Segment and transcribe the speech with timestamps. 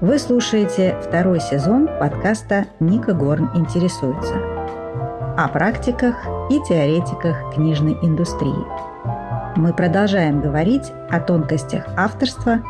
[0.00, 4.34] Вы слушаете второй сезон подкаста «Ника Горн интересуется»
[5.36, 6.16] о практиках
[6.50, 8.66] и теоретиках книжной индустрии.
[9.56, 12.60] Мы продолжаем говорить о тонкостях авторства,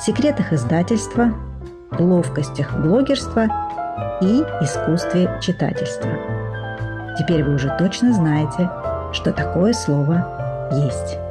[0.00, 1.32] секретах издательства,
[1.98, 3.44] ловкостях блогерства
[4.20, 6.10] и искусстве читательства.
[7.16, 8.68] Теперь вы уже точно знаете,
[9.12, 11.25] что такое слово «есть».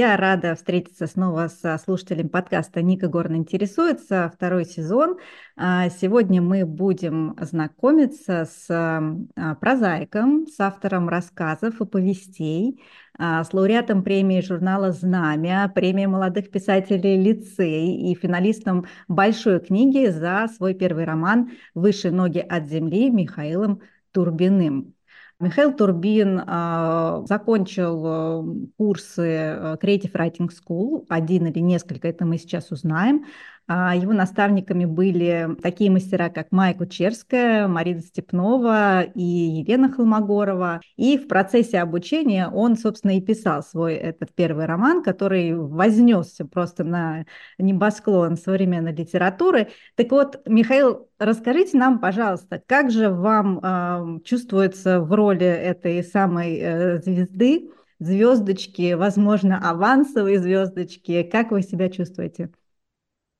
[0.00, 5.18] Я рада встретиться снова со слушателем подкаста «Ника Горн интересуется», второй сезон.
[5.58, 12.82] А, сегодня мы будем знакомиться с а, прозаиком, с автором рассказов и повестей,
[13.18, 20.48] а, с лауреатом премии журнала «Знамя», премии молодых писателей «Лицей» и финалистом большой книги за
[20.56, 23.82] свой первый роман «Выше ноги от земли» Михаилом
[24.12, 24.94] Турбиным.
[25.40, 32.36] Михаил Турбин э, закончил э, курсы э, Creative Writing School, один или несколько, это мы
[32.36, 33.24] сейчас узнаем.
[33.72, 40.80] А, его наставниками были такие мастера, как Майя Кучерская, Марина Степнова и Елена Холмогорова.
[40.96, 46.82] И в процессе обучения он, собственно, и писал свой этот первый роман, который вознесся просто
[46.82, 47.26] на
[47.58, 49.68] небосклон современной литературы.
[49.94, 56.58] Так вот, Михаил, расскажите нам, пожалуйста, как же вам э, чувствуется в роли этой самой
[56.58, 61.22] э, звезды, звездочки, возможно, авансовой звездочки?
[61.22, 62.50] Как вы себя чувствуете?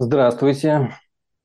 [0.03, 0.97] Здравствуйте.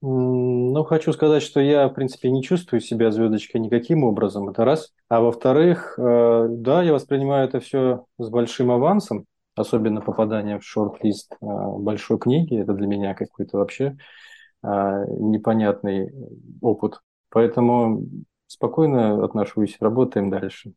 [0.02, 4.94] Ну, хочу сказать, что я, в принципе, не чувствую себя звездочкой никаким образом, это раз.
[5.10, 9.26] А во-вторых, э, да, я воспринимаю это все с большим авансом,
[9.56, 12.58] особенно попадание в шорт-лист э, большой книги.
[12.58, 13.98] Это для меня какой-то вообще
[14.64, 14.68] э,
[15.20, 16.14] непонятный
[16.62, 17.02] опыт.
[17.32, 18.06] Поэтому
[18.48, 20.72] спокойно отношусь, работаем дальше.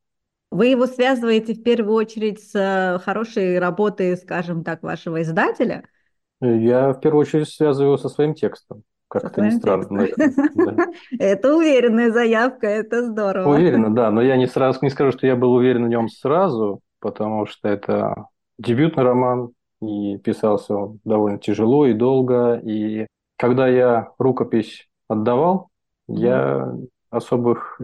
[0.51, 5.85] Вы его связываете в первую очередь с хорошей работой, скажем так, вашего издателя–
[6.41, 8.83] я в первую очередь связываю его со своим текстом.
[9.08, 10.06] Как это ни странно.
[11.19, 13.55] Это уверенная заявка, это здорово.
[13.55, 16.80] Уверенно, да, но я не сразу не скажу, что я был уверен в нем сразу,
[17.01, 18.27] потому что это
[18.58, 22.61] дебютный роман, и писался он довольно тяжело и долго.
[22.63, 23.07] И
[23.39, 25.68] когда я рукопись отдавал,
[26.07, 26.74] я
[27.08, 27.80] особых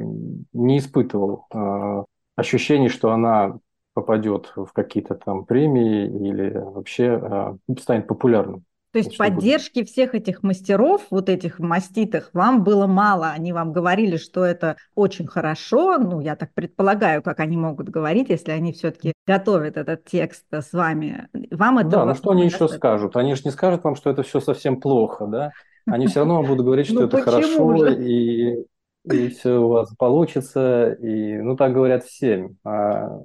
[0.53, 2.05] не испытывал э,
[2.37, 3.59] ощущений, что она
[3.95, 8.65] попадет в какие-то там премии или вообще э, станет популярным.
[8.95, 9.89] То есть поддержки будет.
[9.89, 13.31] всех этих мастеров, вот этих маститых, вам было мало.
[13.31, 15.99] Они вам говорили, что это очень хорошо.
[15.99, 20.73] Ну, я так предполагаю, как они могут говорить, если они все-таки готовят этот текст с
[20.73, 21.27] вами.
[21.51, 23.17] Вам это Да, ну что они еще скажут?
[23.17, 25.51] Они же не скажут вам, что это все совсем плохо, да?
[25.87, 28.65] Они все равно будут говорить, что ну, это хорошо, и,
[29.11, 30.93] и все у вас получится.
[31.01, 32.59] И, ну, так говорят всем.
[32.65, 33.19] А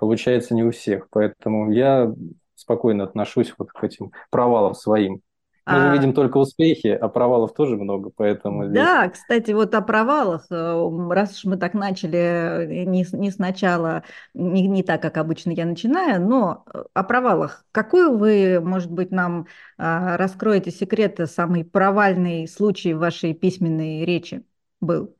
[0.00, 1.08] получается не у всех.
[1.10, 2.12] Поэтому я
[2.56, 5.20] спокойно отношусь вот к этим провалам своим.
[5.66, 5.80] Мы а...
[5.86, 8.68] же видим только успехи, а провалов тоже много, поэтому...
[8.68, 9.20] Да, здесь...
[9.20, 12.18] кстати, вот о провалах, э, раз уж мы так начали
[12.64, 14.02] э, не, не сначала,
[14.34, 17.64] не, не так, как обычно я начинаю, но э, о провалах.
[17.72, 19.46] Какой вы, может быть, нам
[19.78, 24.42] а, раскроете секрет, самый провальный случай в вашей письменной речи
[24.80, 25.14] был?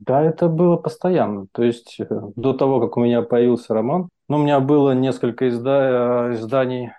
[0.00, 1.46] Да, это было постоянно.
[1.52, 1.98] То есть
[2.36, 6.32] до того, как у меня появился роман, ну, у меня было несколько изда...
[6.34, 6.90] изданий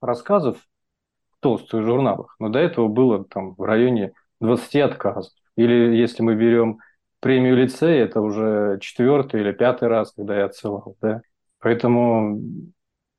[0.00, 5.32] рассказов в толстых журналах, но до этого было там в районе 20 отказов.
[5.56, 6.78] Или если мы берем
[7.20, 10.96] премию лицея, это уже четвертый или пятый раз, когда я отсылал.
[11.00, 11.22] Да?
[11.58, 12.40] Поэтому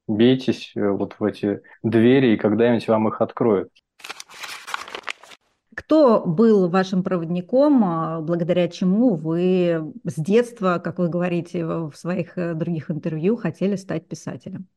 [0.07, 3.69] бейтесь э, вот в эти двери, и когда-нибудь вам их откроют.
[5.75, 12.37] Кто был вашим проводником, а, благодаря чему вы с детства, как вы говорите в своих
[12.37, 14.67] э, других интервью, хотели стать писателем?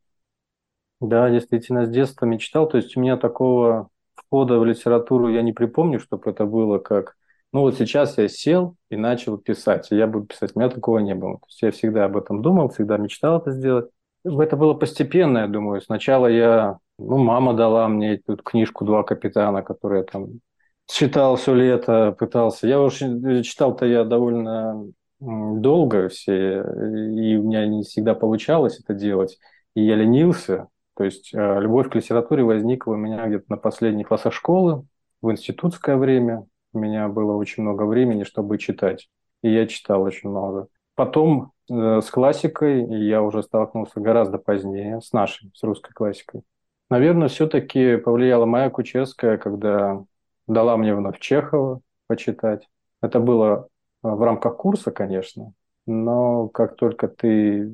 [1.01, 2.69] Да, действительно, с детства мечтал.
[2.69, 7.17] То есть у меня такого входа в литературу я не припомню, чтобы это было как...
[7.53, 10.51] Ну вот сейчас я сел и начал писать, и я буду писать.
[10.55, 11.35] У меня такого не было.
[11.35, 13.89] То есть я всегда об этом думал, всегда мечтал это сделать.
[14.25, 15.81] Это было постепенно, я думаю.
[15.81, 16.79] Сначала я...
[16.99, 20.41] Ну, мама дала мне эту книжку «Два капитана», которая там
[20.89, 22.67] читал все лето, пытался.
[22.67, 24.87] Я уж читал-то я довольно
[25.21, 29.39] долго все, и у меня не всегда получалось это делать,
[29.75, 30.69] и я ленился.
[30.97, 34.85] То есть э, любовь к литературе возникла у меня где-то на последних классах школы,
[35.21, 36.47] в институтское время.
[36.73, 39.09] У меня было очень много времени, чтобы читать,
[39.43, 40.69] и я читал очень много.
[40.95, 46.43] Потом э, с классикой я уже столкнулся гораздо позднее, с нашей, с русской классикой.
[46.91, 50.03] Наверное, все-таки повлияла моя Кучевская, когда
[50.49, 52.69] дала мне вновь Чехова почитать.
[53.01, 53.69] Это было
[54.03, 55.53] а, в рамках курса, конечно,
[55.87, 57.73] но как только ты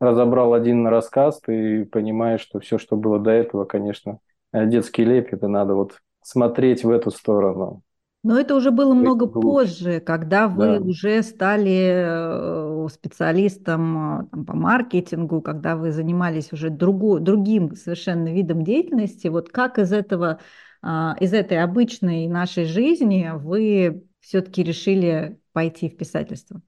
[0.00, 4.18] разобрал один рассказ, ты понимаешь, что все, что было до этого, конечно,
[4.52, 7.82] э, детский лепет, и надо вот смотреть в эту сторону.
[8.22, 10.84] Но это уже было много позже, когда вы да.
[10.84, 18.62] уже стали э, специалистом там, по маркетингу, когда вы занимались уже другой, другим совершенно видом
[18.62, 19.28] деятельности.
[19.28, 20.38] Вот как из этого,
[20.82, 26.62] из этой обычной нашей жизни вы все-таки решили пойти в писательство?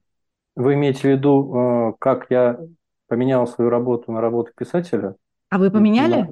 [0.55, 2.59] Вы имеете в виду, э, как я
[3.07, 5.15] поменял свою работу на работу писателя?
[5.49, 6.31] А вы поменяли?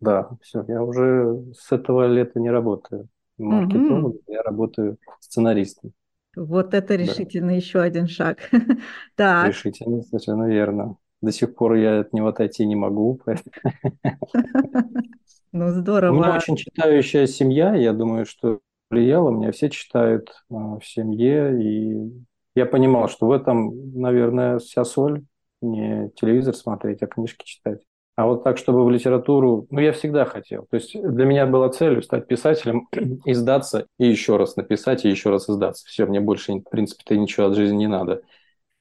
[0.00, 3.08] Да, все, я уже с этого лета не работаю
[3.40, 4.22] маркетологом, угу.
[4.28, 5.92] я работаю сценаристом.
[6.36, 7.54] Вот это решительно да.
[7.54, 8.38] еще один шаг.
[9.16, 9.48] так.
[9.48, 10.96] Решительно, совершенно верно.
[11.20, 13.20] До сих пор я от него отойти не могу.
[15.52, 16.12] Ну, здорово.
[16.12, 18.60] У меня очень читающая семья, я думаю, что
[18.90, 19.30] влияло.
[19.30, 22.12] Меня все читают а, в семье, и
[22.54, 25.24] я понимал, что в этом, наверное, вся соль.
[25.62, 27.80] Не телевизор смотреть, а книжки читать.
[28.16, 30.66] А вот так, чтобы в литературу, ну, я всегда хотел.
[30.70, 32.88] То есть для меня была целью стать писателем,
[33.24, 35.86] издаться и еще раз написать, и еще раз издаться.
[35.86, 38.22] Все, мне больше, в принципе-то, ничего от жизни не надо.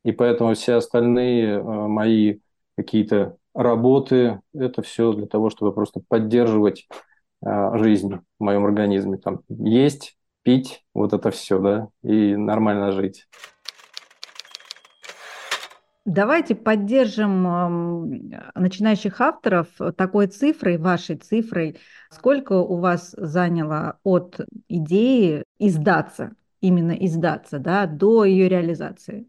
[0.04, 2.40] И поэтому все остальные э, мои
[2.78, 6.88] какие-то работы, это все для того, чтобы просто поддерживать
[7.46, 9.18] э, жизнь в моем организме.
[9.18, 13.28] Там есть, пить, вот это все, да, и нормально жить.
[16.06, 18.10] Давайте поддержим
[18.56, 21.78] начинающих авторов такой цифрой, вашей цифрой.
[22.10, 26.32] Сколько у вас заняло от идеи издаться,
[26.62, 29.28] именно издаться, да, до ее реализации?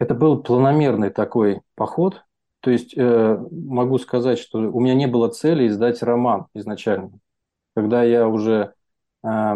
[0.00, 2.24] Это был планомерный такой поход.
[2.68, 7.18] То есть э, могу сказать, что у меня не было цели издать роман изначально.
[7.74, 8.74] Когда я уже
[9.24, 9.54] э,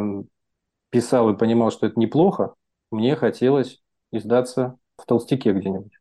[0.89, 2.55] писал и понимал, что это неплохо,
[2.91, 3.83] мне хотелось
[4.13, 5.93] издаться в толстяке где-нибудь.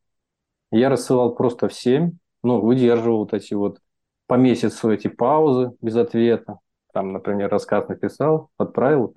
[0.71, 3.79] Я рассылал просто всем, ну, выдерживал вот эти вот
[4.27, 6.59] по месяцу эти паузы без ответа.
[6.93, 9.15] Там, например, рассказ написал, отправил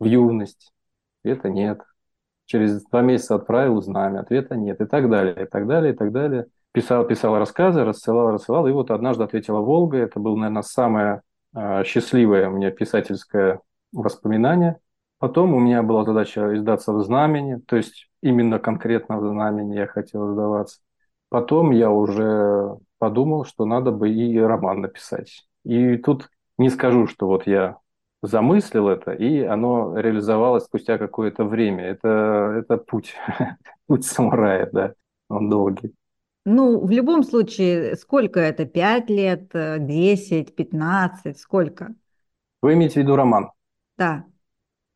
[0.00, 0.72] в юность,
[1.22, 1.80] ответа нет.
[2.46, 6.10] Через два месяца отправил знамя, ответа нет, и так далее, и так далее, и так
[6.10, 6.48] далее.
[6.76, 9.96] Писал, писал рассказы, рассылал, рассылал, и вот однажды ответила Волга.
[9.96, 11.22] Это было, наверное, самое
[11.56, 13.62] э, счастливое у меня писательское
[13.92, 14.76] воспоминание.
[15.18, 19.86] Потом у меня была задача издаться в знамени, то есть именно конкретно в знамени я
[19.86, 20.80] хотел издаваться.
[21.30, 25.48] Потом я уже подумал, что надо бы и роман написать.
[25.64, 26.28] И тут
[26.58, 27.78] не скажу, что вот я
[28.20, 31.84] замыслил это, и оно реализовалось спустя какое-то время.
[31.84, 33.14] Это, это путь,
[33.86, 34.92] путь самурая, да,
[35.30, 35.94] он долгий.
[36.46, 38.64] Ну, в любом случае, сколько это?
[38.64, 41.94] Пять лет, десять, пятнадцать, сколько?
[42.62, 43.50] Вы имеете в виду роман?
[43.98, 44.24] Да.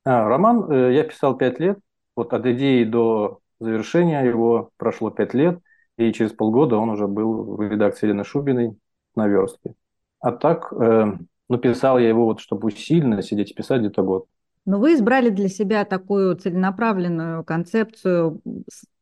[0.05, 1.79] А, роман э, я писал пять лет.
[2.17, 5.59] Вот от идеи до завершения его прошло пять лет–
[6.01, 8.75] и через полгода он уже был в редакции Елены Шубиной
[9.15, 9.75] на верстке.
[10.19, 11.13] А так, э,
[11.49, 14.27] ну, писал я его вот, чтобы усиленно сидеть и писать где-то год.
[14.67, 18.41] Но вы избрали для себя такую целенаправленную концепцию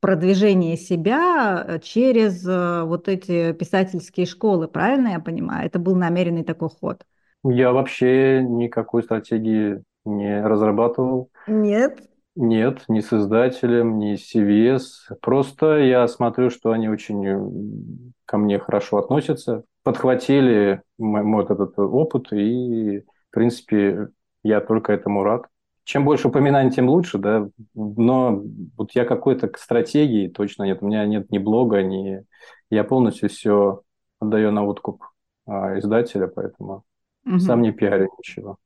[0.00, 5.66] продвижения себя э, через э, вот эти писательские школы, правильно я понимаю?
[5.66, 7.02] Это был намеренный такой ход.
[7.44, 11.30] Я вообще никакой стратегии не разрабатывал.
[11.46, 12.02] Нет.
[12.36, 15.16] Нет, ни с издателем, ни с CVS.
[15.20, 22.32] Просто я смотрю, что они очень ко мне хорошо относятся, подхватили мой, мой этот опыт,
[22.32, 24.08] и, в принципе,
[24.48, 25.46] я только этому рад.
[25.84, 28.42] Чем больше упоминаний, тем лучше, да, но
[28.76, 30.82] вот я какой-то стратегии точно нет.
[30.82, 32.24] У меня нет ни блога, ни...
[32.68, 33.82] Я полностью все
[34.20, 35.04] отдаю на откуп
[35.46, 36.84] а, издателя, поэтому
[37.24, 37.38] угу.
[37.38, 38.58] сам не пиарю ничего.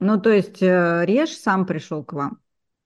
[0.00, 2.38] Ну, то есть э, Реж сам пришел к вам?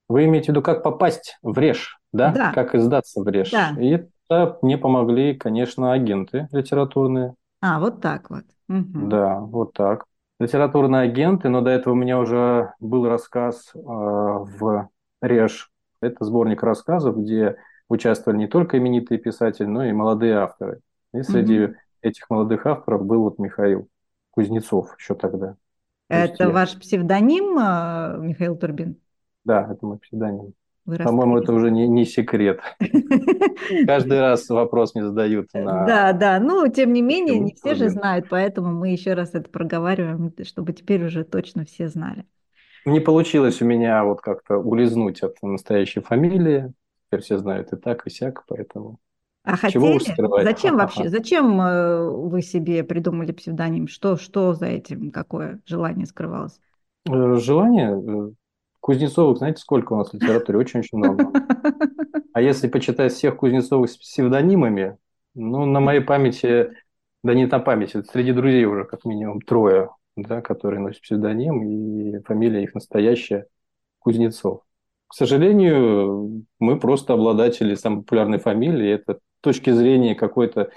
[0.09, 2.33] Вы имеете в виду, как попасть в РЕШ, да?
[2.33, 2.53] да.
[2.53, 3.51] Как издаться в РЕШ.
[3.51, 3.75] Да.
[3.81, 7.35] И это мне помогли, конечно, агенты литературные.
[7.61, 8.45] А, вот так вот.
[8.69, 9.09] Угу.
[9.09, 10.05] Да, вот так.
[10.41, 14.89] Литературные агенты, но до этого у меня уже был рассказ э, в
[15.21, 15.71] РЕШ.
[16.01, 17.57] Это сборник рассказов, где
[17.89, 20.81] участвовали не только именитые писатели, но и молодые авторы.
[21.13, 21.75] И среди угу.
[22.03, 23.89] этих молодых авторов был вот Михаил
[24.31, 25.57] Кузнецов еще тогда.
[26.09, 26.51] Это я...
[26.51, 28.97] ваш псевдоним, э, Михаил Турбин?
[29.45, 30.55] Да, это мой псевдоним.
[30.97, 32.61] По-моему, это уже не, не секрет.
[33.87, 35.85] Каждый раз вопрос мне задают на...
[35.85, 39.51] Да, да, ну, тем не менее, не все же знают, поэтому мы еще раз это
[39.51, 42.25] проговариваем, чтобы теперь уже точно все знали.
[42.87, 46.73] Не получилось у меня вот как-то улизнуть от настоящей фамилии.
[47.07, 48.99] Теперь все знают и так, и сяк, поэтому...
[49.45, 50.43] А Чего хотели?
[50.43, 51.09] Зачем вообще?
[51.09, 53.89] Зачем э, вы себе придумали псевдоним?
[53.89, 55.11] Что, что за этим?
[55.11, 56.61] Какое желание скрывалось?
[57.09, 58.35] Э, желание?
[58.89, 60.59] Кузнецовых, знаете, сколько у нас в литературе?
[60.59, 61.31] Очень-очень много.
[62.33, 64.97] А если почитать всех Кузнецовых с псевдонимами,
[65.35, 66.71] ну, на моей памяти,
[67.23, 69.91] да не на памяти, среди друзей уже как минимум трое.
[70.17, 73.47] да, которые носят псевдоним, и фамилия их настоящая
[73.99, 74.63] Кузнецов.
[75.07, 78.89] К сожалению, мы просто обладатели самой популярной фамилии.
[78.91, 80.71] Это с точки зрения какой-то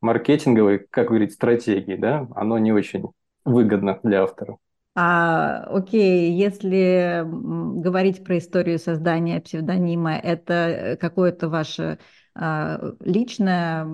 [0.00, 3.04] маркетинговой, как говорить, стратегии, да, оно не очень
[3.44, 4.56] выгодно для автора.
[4.94, 11.98] А, окей, если говорить про историю создания псевдонима, это э, какое-то ваше
[12.34, 13.86] а, личное,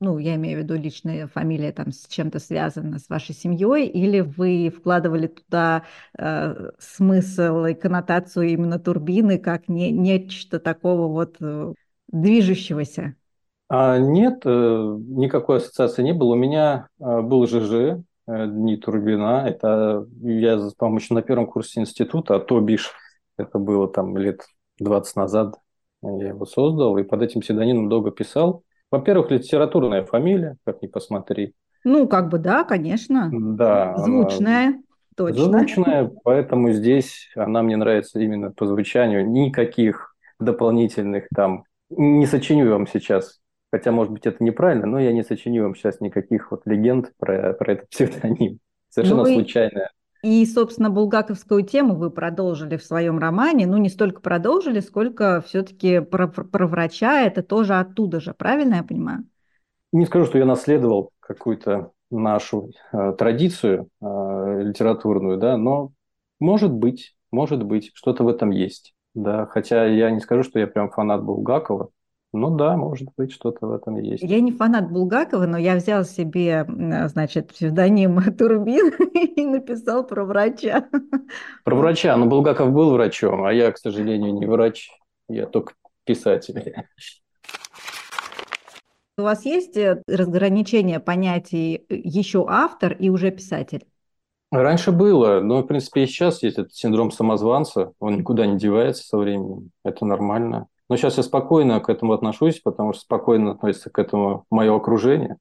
[0.00, 4.20] ну, я имею в виду личная фамилия там с чем-то связана с вашей семьей, или
[4.20, 5.84] вы вкладывали туда
[6.18, 11.74] а, смысл и коннотацию именно турбины как не, нечто такого вот э,
[12.08, 13.14] движущегося?
[13.68, 16.32] А, нет, никакой ассоциации не было.
[16.32, 19.46] У меня был ЖЖ, Дни Турбина.
[19.48, 22.92] Это я, по-моему, еще на первом курсе института, а то бишь,
[23.36, 24.42] это было там лет
[24.78, 25.56] 20 назад,
[26.02, 28.62] я его создал, и под этим псевдонимом долго писал.
[28.90, 31.54] Во-первых, литературная фамилия, как ни посмотри.
[31.84, 33.30] Ну, как бы да, конечно.
[33.32, 33.96] Да.
[33.96, 34.82] Звучная,
[35.16, 35.44] точно.
[35.44, 39.28] Звучная, поэтому здесь она мне нравится именно по звучанию.
[39.28, 41.64] Никаких дополнительных там...
[41.90, 43.39] Не сочиню вам сейчас
[43.72, 47.52] Хотя, может быть, это неправильно, но я не сочиню вам сейчас никаких вот легенд про,
[47.52, 48.58] про этот псевдоним.
[48.88, 49.90] Совершенно ну, случайно.
[50.22, 53.66] И, собственно, булгаковскую тему вы продолжили в своем романе.
[53.66, 57.22] Ну, не столько продолжили, сколько все-таки про, про врача.
[57.22, 59.24] Это тоже оттуда же, правильно я понимаю?
[59.92, 65.92] Не скажу, что я наследовал какую-то нашу э, традицию э, литературную, да, но
[66.38, 68.94] может быть, может быть, что-то в этом есть.
[69.14, 71.90] Да, хотя я не скажу, что я прям фанат Булгакова,
[72.32, 74.22] ну да, может быть, что-то в этом есть.
[74.22, 76.64] Я не фанат Булгакова, но я взял себе,
[77.08, 80.88] значит, псевдоним Турбин и написал про врача.
[81.64, 82.16] Про врача.
[82.16, 84.90] Но Булгаков был врачом, а я, к сожалению, не врач.
[85.28, 86.74] Я только писатель.
[89.20, 93.84] У вас есть э, разграничение понятий э, еще автор и уже писатель?
[94.50, 97.92] Раньше было, но, в принципе, и сейчас есть этот синдром самозванца.
[98.00, 99.72] Он никуда не девается со временем.
[99.84, 100.68] Это нормально.
[100.90, 105.36] Но сейчас я спокойно к этому отношусь, потому что спокойно относится к этому мое окружение,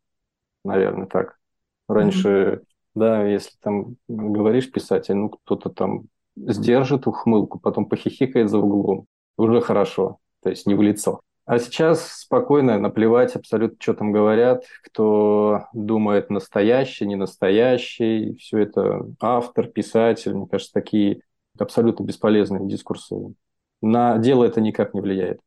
[0.63, 1.39] наверное, так.
[1.87, 2.63] Раньше, mm-hmm.
[2.93, 6.03] да, если там говоришь писатель, ну кто-то там
[6.35, 11.21] сдержит ухмылку, потом похихикает за углом, уже хорошо, то есть не в лицо.
[11.45, 19.03] А сейчас спокойно наплевать абсолютно, что там говорят, кто думает настоящий, не настоящий, все это
[19.19, 21.23] автор, писатель, мне кажется, такие
[21.57, 23.33] абсолютно бесполезные дискурсы
[23.81, 25.39] на дело это никак не влияет.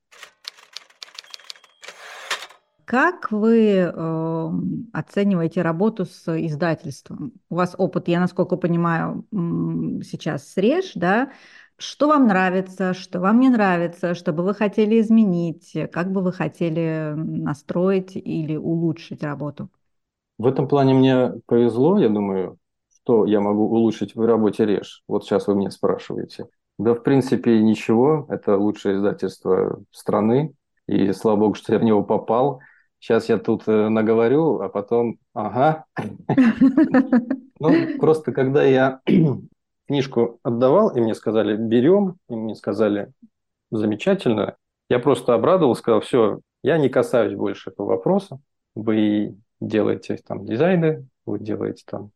[2.84, 4.50] Как вы э,
[4.92, 7.32] оцениваете работу с издательством?
[7.48, 9.24] У вас опыт, я насколько понимаю,
[10.02, 11.32] сейчас срежь, да?
[11.78, 16.32] Что вам нравится, что вам не нравится, что бы вы хотели изменить, как бы вы
[16.32, 19.70] хотели настроить или улучшить работу?
[20.38, 22.58] В этом плане мне повезло, я думаю,
[23.02, 25.02] что я могу улучшить в работе Реж.
[25.08, 26.46] Вот сейчас вы меня спрашиваете.
[26.78, 28.26] Да, в принципе, ничего.
[28.28, 30.54] Это лучшее издательство страны.
[30.88, 32.60] И слава богу, что я в него попал.
[32.98, 35.86] Сейчас я тут э, наговорю, а потом, ага.
[37.58, 39.00] Ну, просто когда я
[39.86, 43.12] книжку отдавал, и мне сказали, берем, и мне сказали,
[43.70, 44.56] замечательно,
[44.88, 48.40] я просто обрадовался, сказал, все, я не касаюсь больше этого вопроса.
[48.74, 52.10] Вы делаете там дизайны, вы делаете там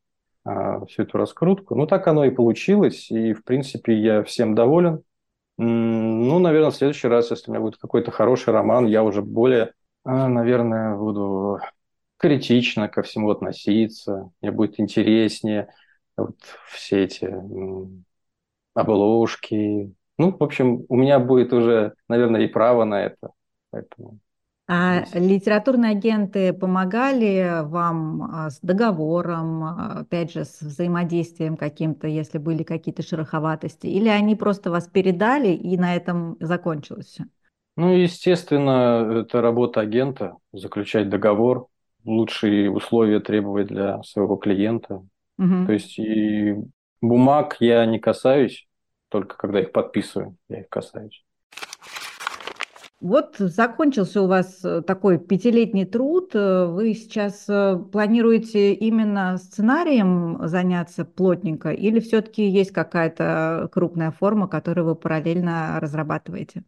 [0.88, 1.75] всю эту раскрутку.
[1.75, 5.03] Ну, так оно и получилось, и, в принципе, я всем доволен.
[5.59, 9.73] Ну, наверное, в следующий раз, если у меня будет какой-то хороший роман, я уже более,
[10.05, 11.59] а, наверное, буду
[12.19, 15.69] критично ко всему относиться, мне будет интереснее
[16.17, 16.37] вот
[16.69, 17.35] все эти
[18.75, 19.95] обложки.
[20.19, 23.31] Ну, в общем, у меня будет уже, наверное, и право на это.
[23.71, 24.19] Поэтому
[24.69, 32.39] а литературные агенты помогали вам а, с договором, а, опять же, с взаимодействием каким-то, если
[32.39, 37.25] были какие-то шероховатости, или они просто вас передали и на этом закончилось все?
[37.77, 41.69] Ну, естественно, это работа агента, заключать договор,
[42.05, 45.03] лучшие условия требовать для своего клиента.
[45.39, 45.67] Угу.
[45.67, 46.57] То есть и
[47.01, 48.67] бумаг я не касаюсь,
[49.11, 51.23] только когда их подписываю, я их касаюсь.
[53.00, 56.31] Вот закончился у вас э, такой пятилетний труд.
[56.35, 64.49] Э, вы сейчас э, планируете именно сценарием заняться плотненько или все-таки есть какая-то крупная форма,
[64.49, 66.62] которую вы параллельно разрабатываете?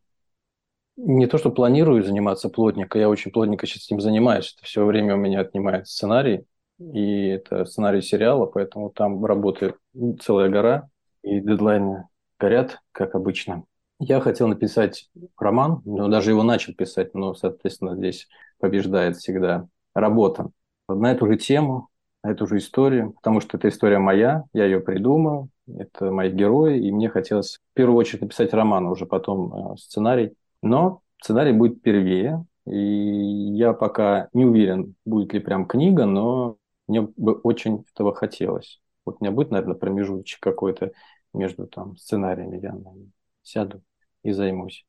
[0.98, 4.54] Не то, что планирую заниматься плотненько, я очень плотненько сейчас этим занимаюсь.
[4.54, 6.44] Это все время у меня отнимает сценарий,
[6.78, 9.76] и это сценарий сериала, поэтому там работает
[10.20, 10.90] целая гора,
[11.22, 12.04] и дедлайны
[12.38, 13.64] горят, как обычно.
[14.00, 18.28] Я хотел написать роман, но даже его начал писать, но, соответственно, здесь
[18.58, 20.50] побеждает всегда работа
[20.88, 21.88] на эту же тему,
[22.22, 26.92] эту же историю, потому что эта история моя, я ее придумал, это мои герои, и
[26.92, 30.34] мне хотелось в первую очередь написать роман, а уже потом э, сценарий.
[30.62, 37.00] Но сценарий будет первее, и я пока не уверен, будет ли прям книга, но мне
[37.02, 38.80] бы очень этого хотелось.
[39.04, 40.92] Вот у меня будет, наверное, промежуточек какой-то
[41.34, 43.10] между там сценариями, я наверное,
[43.42, 43.82] сяду
[44.28, 44.84] и займусь.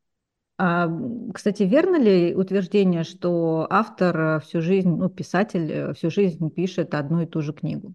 [0.57, 0.89] А,
[1.33, 6.93] кстати, верно ли утверждение, что автор э, всю жизнь, ну, писатель э, всю жизнь пишет
[6.93, 7.93] одну и ту же книгу?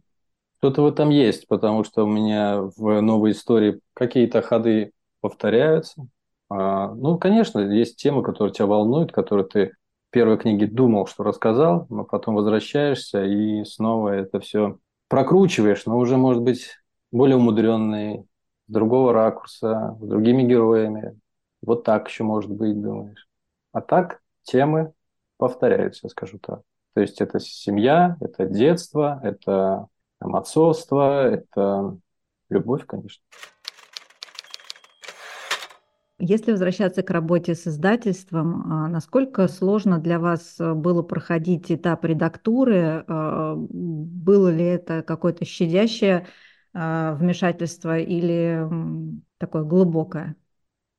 [0.58, 6.06] Что-то в этом есть, потому что у меня в новой истории какие-то ходы повторяются.
[6.48, 9.72] А, ну, конечно, есть темы, которые тебя волнуют, которые ты
[10.08, 15.98] в первой книге думал, что рассказал, но потом возвращаешься и снова это все прокручиваешь, но
[15.98, 16.70] уже, может быть,
[17.12, 18.24] более умудренный,
[18.66, 21.18] с другого ракурса, с другими героями,
[21.64, 23.28] вот так еще может быть, думаешь.
[23.72, 24.92] А так темы
[25.36, 26.62] повторяются, скажу так.
[26.94, 29.88] То есть это семья, это детство, это
[30.20, 31.98] там, отцовство, это
[32.48, 33.22] любовь, конечно.
[36.20, 42.04] Если возвращаться к работе с издательством, а, насколько сложно для вас э, было проходить этап
[42.04, 43.04] редактуры?
[43.08, 46.28] А, было ли это какое-то щадящее
[46.72, 48.64] а, вмешательство или
[49.38, 50.36] такое глубокое?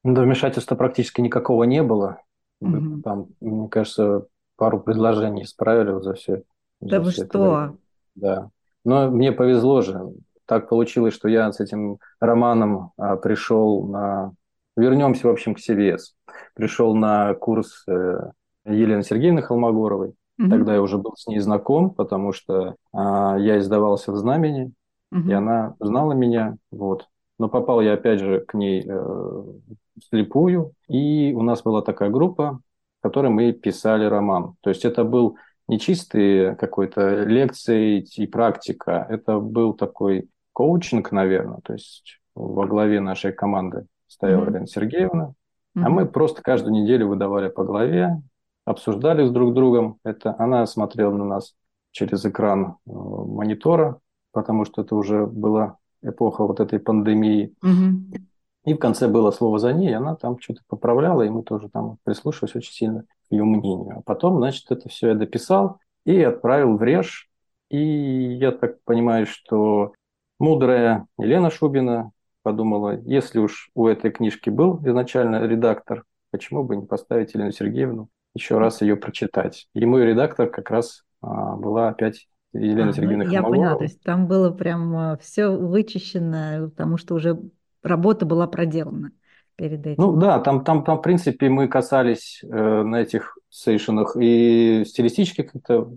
[0.06, 2.20] Да, вмешательства практически никакого не было.
[2.62, 3.02] Угу.
[3.04, 6.44] Там, мне кажется, пару предложений исправили за все.
[6.80, 7.76] Да вы что?
[8.14, 8.52] Да.
[8.84, 10.14] Но мне повезло же.
[10.46, 14.34] Так получилось, что я с этим романом а, пришел на...
[14.78, 16.00] Вернемся, в общем, к CVS.
[16.54, 18.32] Пришел на курс э,
[18.66, 20.14] Елены Сергеевны Холмогоровой.
[20.38, 20.50] Угу.
[20.50, 24.72] Тогда я уже был с ней знаком, потому что а, я издавался в «Знамени»,
[25.12, 25.30] угу.
[25.30, 26.58] и она знала меня.
[26.70, 27.08] Вот.
[27.40, 29.44] Но попал я, опять же, к ней э,
[30.00, 32.60] вслепую, и у нас была такая группа,
[33.00, 34.56] в которой мы писали роман.
[34.62, 35.38] То есть это был
[35.68, 43.00] не чистые какой-то лекции и практика, это был такой коучинг, наверное, то есть во главе
[43.00, 44.66] нашей команды стояла mm-hmm.
[44.68, 45.34] Сергеевна,
[45.76, 45.84] mm-hmm.
[45.84, 48.22] а мы просто каждую неделю выдавали по главе,
[48.66, 50.00] обсуждали с друг другом.
[50.04, 51.56] Это она смотрела на нас
[51.92, 54.00] через экран э, монитора,
[54.32, 57.54] потому что это уже была эпоха вот этой пандемии.
[57.64, 58.22] Mm-hmm.
[58.66, 61.70] И в конце было слово за ней, и она там что-то поправляла, и мы тоже
[61.70, 64.00] там прислушивались очень сильно к ее мнению.
[64.00, 67.30] А потом, значит, это все я дописал и отправил в Реж.
[67.70, 69.94] И я так понимаю, что
[70.40, 76.86] мудрая Елена Шубина подумала, если уж у этой книжки был изначально редактор, почему бы не
[76.86, 79.68] поставить Елену Сергеевну еще раз ее прочитать.
[79.74, 83.84] И мой редактор как раз а, была опять Елена а, Сергеевна ну, Я поняла, то
[83.84, 87.40] есть там было прям а, все вычищено, потому что уже
[87.86, 89.12] работа была проделана
[89.56, 90.02] перед этим.
[90.04, 92.48] Ну да, там, там, там в принципе, мы касались э,
[92.84, 95.52] на этих сейшенах и стилистических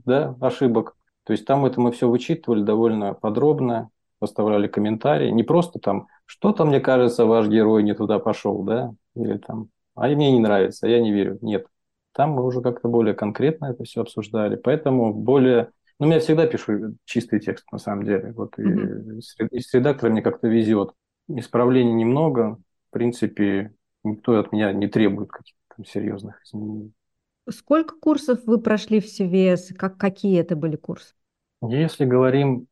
[0.05, 0.95] да, ошибок.
[1.25, 5.31] То есть там это мы все вычитывали довольно подробно, поставляли комментарии.
[5.31, 10.07] Не просто там, что-то, мне кажется, ваш герой не туда пошел, да, или там, а
[10.09, 11.39] мне не нравится, я не верю.
[11.43, 11.67] Нет.
[12.13, 14.57] Там мы уже как-то более конкретно это все обсуждали.
[14.57, 15.71] Поэтому более...
[16.01, 18.33] Ну, я всегда пишу чистый текст, на самом деле.
[18.33, 19.21] Вот mm-hmm.
[19.51, 20.93] и, и с редактором мне как-то везет.
[21.29, 22.59] Исправлений немного.
[22.89, 26.93] В принципе, никто от меня не требует каких-то там серьезных изменений.
[27.51, 29.75] Сколько курсов вы прошли в CVS?
[29.75, 31.15] Как, какие это были курсы?
[31.63, 32.67] Если говорим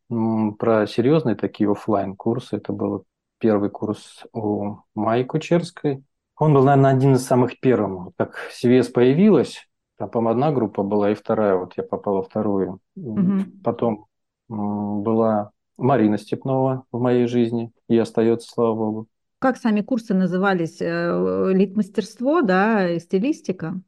[0.58, 3.04] про серьезные такие офлайн курсы, это был
[3.38, 6.04] первый курс у Майи Кучерской.
[6.38, 8.14] Он был, наверное, один из самых первых.
[8.16, 9.66] Как CVS появилась,
[9.98, 12.80] там, по-моему, одна группа была, и вторая, вот я попал во вторую.
[12.96, 13.62] Угу.
[13.64, 14.06] Потом
[14.48, 19.06] была Марина Степнова в моей жизни и остается, слава богу.
[19.38, 20.80] Как сами курсы назывались?
[20.80, 23.80] Э, Лид-мастерство, да, стилистика?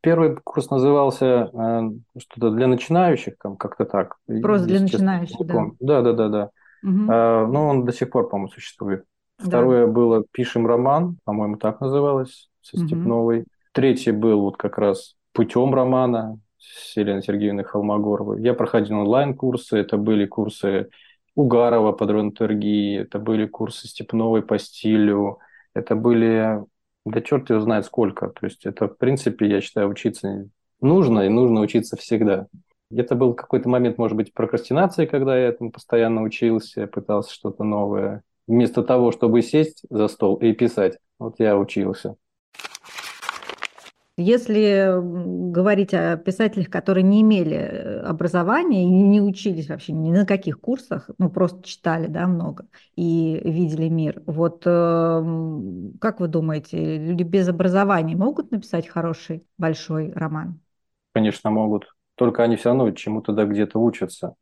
[0.00, 1.80] Первый курс назывался э,
[2.18, 4.16] что-то для начинающих, там как-то так.
[4.42, 5.66] Просто для начинающих, да.
[5.80, 6.50] Да, да, да, да.
[6.82, 7.06] Угу.
[7.08, 9.04] А, но он до сих пор, по-моему, существует.
[9.38, 9.92] Второе да.
[9.92, 13.40] было «Пишем роман», по-моему, так называлось, со Степновой.
[13.40, 13.46] Угу.
[13.72, 18.42] Третий был вот как раз «Путем романа» с Еленой Сергеевной Холмогоровой.
[18.42, 20.88] Я проходил онлайн-курсы, это были курсы
[21.38, 25.38] Угарова по драматургии, это были курсы Степновой по стилю,
[25.72, 26.64] это были,
[27.06, 28.30] да черт его знает сколько.
[28.30, 30.48] То есть это, в принципе, я считаю, учиться
[30.80, 32.48] нужно и нужно учиться всегда.
[32.90, 38.24] Это был какой-то момент, может быть, прокрастинации, когда я этому постоянно учился, пытался что-то новое.
[38.48, 42.16] Вместо того, чтобы сесть за стол и писать, вот я учился.
[44.20, 45.00] Если
[45.52, 50.60] говорить о писателях, которые не имели э, образования и не учились вообще ни на каких
[50.60, 57.22] курсах, ну просто читали, да, много и видели мир, вот эм, как вы думаете, люди
[57.22, 60.58] без образования могут написать хороший большой роман?
[61.14, 61.94] Конечно, могут.
[62.16, 64.34] Только они все равно чему-то да где-то учатся.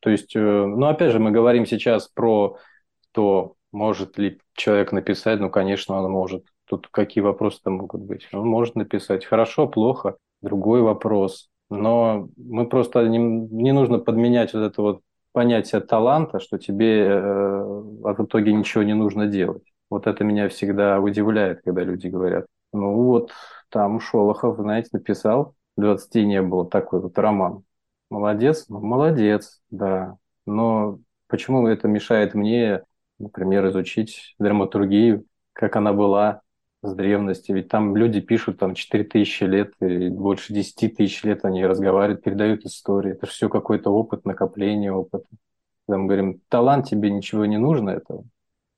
[0.00, 2.58] То есть, э, ну, опять же, мы говорим сейчас про
[3.12, 6.46] то, может ли человек написать, ну, конечно, он может.
[6.70, 8.28] Тут какие вопросы-то могут быть?
[8.32, 11.48] Он может написать хорошо, плохо, другой вопрос.
[11.68, 15.00] Но мы просто не, не нужно подменять вот это вот
[15.32, 19.64] понятие таланта, что тебе э, в итоге ничего не нужно делать.
[19.90, 23.32] Вот это меня всегда удивляет, когда люди говорят, ну вот,
[23.68, 27.64] там Шолохов, знаете, написал, 20 не было, такой вот роман.
[28.10, 28.66] Молодец?
[28.68, 30.18] Ну, молодец, да.
[30.46, 32.84] Но почему это мешает мне,
[33.18, 36.42] например, изучить драматургию, как она была
[36.82, 37.52] с древности?
[37.52, 42.64] Ведь там люди пишут там 4000 лет, и больше 10 тысяч лет они разговаривают, передают
[42.64, 43.12] истории.
[43.12, 45.26] Это же все какой-то опыт, накопление опыта.
[45.86, 48.24] Когда мы говорим, талант тебе ничего не нужно этого.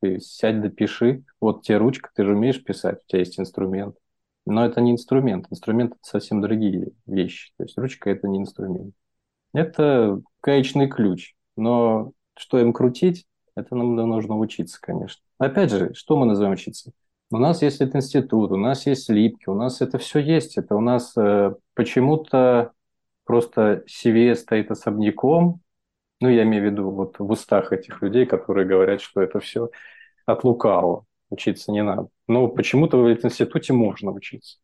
[0.01, 1.25] Ты сядь, допиши.
[1.41, 3.97] Вот тебе ручка, ты же умеешь писать, у тебя есть инструмент.
[4.47, 5.47] Но это не инструмент.
[5.51, 7.53] Инструмент– это совсем другие вещи.
[7.57, 8.95] То есть ручка– это не инструмент.
[9.53, 11.35] Это гаечный ключ.
[11.57, 15.23] Но что им крутить, это нам нужно учиться, конечно.
[15.39, 16.93] Опять же, что мы называем учиться?
[17.33, 20.59] У нас есть этот институт, у нас есть липки, у нас это все есть.
[20.59, 22.73] Это у нас э, почему-то
[23.25, 25.63] просто CVS стоит особняком.
[26.21, 29.71] Ну, я имею в виду вот в устах этих людей, которые говорят, что это все
[30.27, 32.09] от лукавого учиться не надо.
[32.29, 34.59] Но почему-то в институте можно учиться.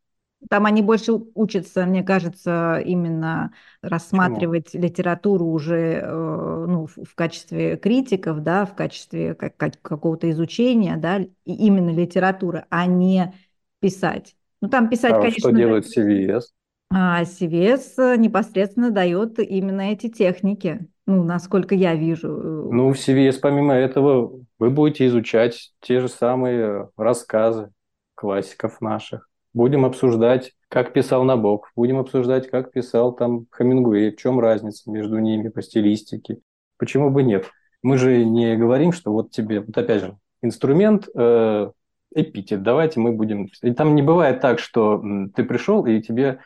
[0.48, 4.82] Там они больше учатся, мне кажется, именно рассматривать Почему?
[4.84, 11.18] литературу уже э, ну, в качестве критиков, да, в качестве как, как, какого-то изучения, да,
[11.18, 13.34] и именно литературы, а не
[13.80, 14.36] писать.
[14.60, 15.40] Ну, там писать, а конечно...
[15.40, 16.42] что делает CVS?
[16.90, 22.28] А CVS непосредственно дает именно эти техники, ну, насколько я вижу.
[22.28, 27.70] Э, ну, в CVS помимо этого вы будете изучать те же самые рассказы
[28.14, 29.27] классиков наших.
[29.58, 35.18] Будем обсуждать, как писал Набоков, будем обсуждать, как писал там Хамингуэй, в чем разница между
[35.18, 36.38] ними по стилистике.
[36.76, 37.50] Почему бы нет?
[37.82, 41.72] Мы же не говорим, что вот тебе, вот опять же, инструмент, э,
[42.14, 43.48] эпитет, давайте мы будем...
[43.60, 45.02] И там не бывает так, что
[45.34, 46.38] ты пришел, и тебе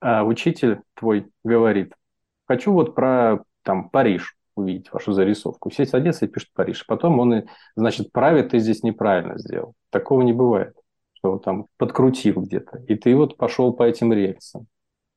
[0.00, 1.92] э, учитель твой говорит,
[2.48, 5.68] хочу вот про там Париж увидеть вашу зарисовку.
[5.68, 6.86] Все садятся и пишут Париж.
[6.86, 7.42] Потом он,
[7.76, 9.74] значит, правит, ты здесь неправильно сделал.
[9.90, 10.74] Такого не бывает
[11.24, 14.66] что там подкрутил где-то, и ты вот пошел по этим рельсам.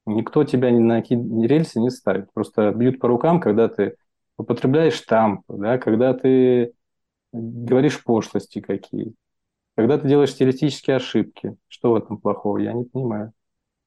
[0.05, 2.31] Никто тебя ни на какие рельсы не ставит.
[2.33, 3.97] Просто бьют по рукам, когда ты
[4.37, 6.71] употребляешь штамп, да, когда ты
[7.33, 9.15] говоришь пошлости какие,
[9.75, 11.57] когда ты делаешь стилистические ошибки.
[11.67, 12.57] Что в этом плохого?
[12.59, 13.33] Я не понимаю.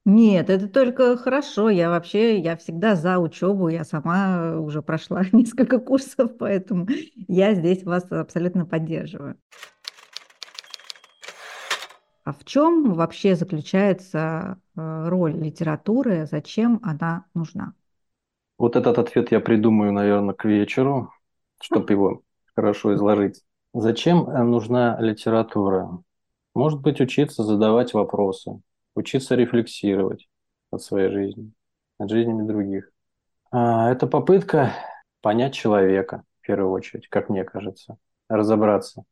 [0.05, 1.69] Нет, это только хорошо.
[1.71, 3.67] Я вообще, я всегда за учебу.
[3.67, 6.87] Я сама уже прошла несколько курсов, поэтому
[7.27, 9.37] я здесь вас абсолютно поддерживаю.
[12.23, 17.73] А в чем вообще заключается э, роль литературы, зачем она нужна?
[18.57, 21.11] Вот этот ответ я придумаю, наверное, к вечеру,
[21.59, 22.21] чтобы его
[22.55, 23.41] хорошо изложить.
[23.73, 25.99] Зачем э, нужна литература?
[26.53, 28.61] Может быть, учиться задавать вопросы,
[28.93, 30.27] учиться рефлексировать
[30.69, 31.51] от своей жизни,
[31.97, 32.91] от жизни других.
[33.51, 34.73] А, это попытка
[35.21, 37.97] понять человека, в первую очередь, как мне кажется,
[38.29, 39.03] разобраться,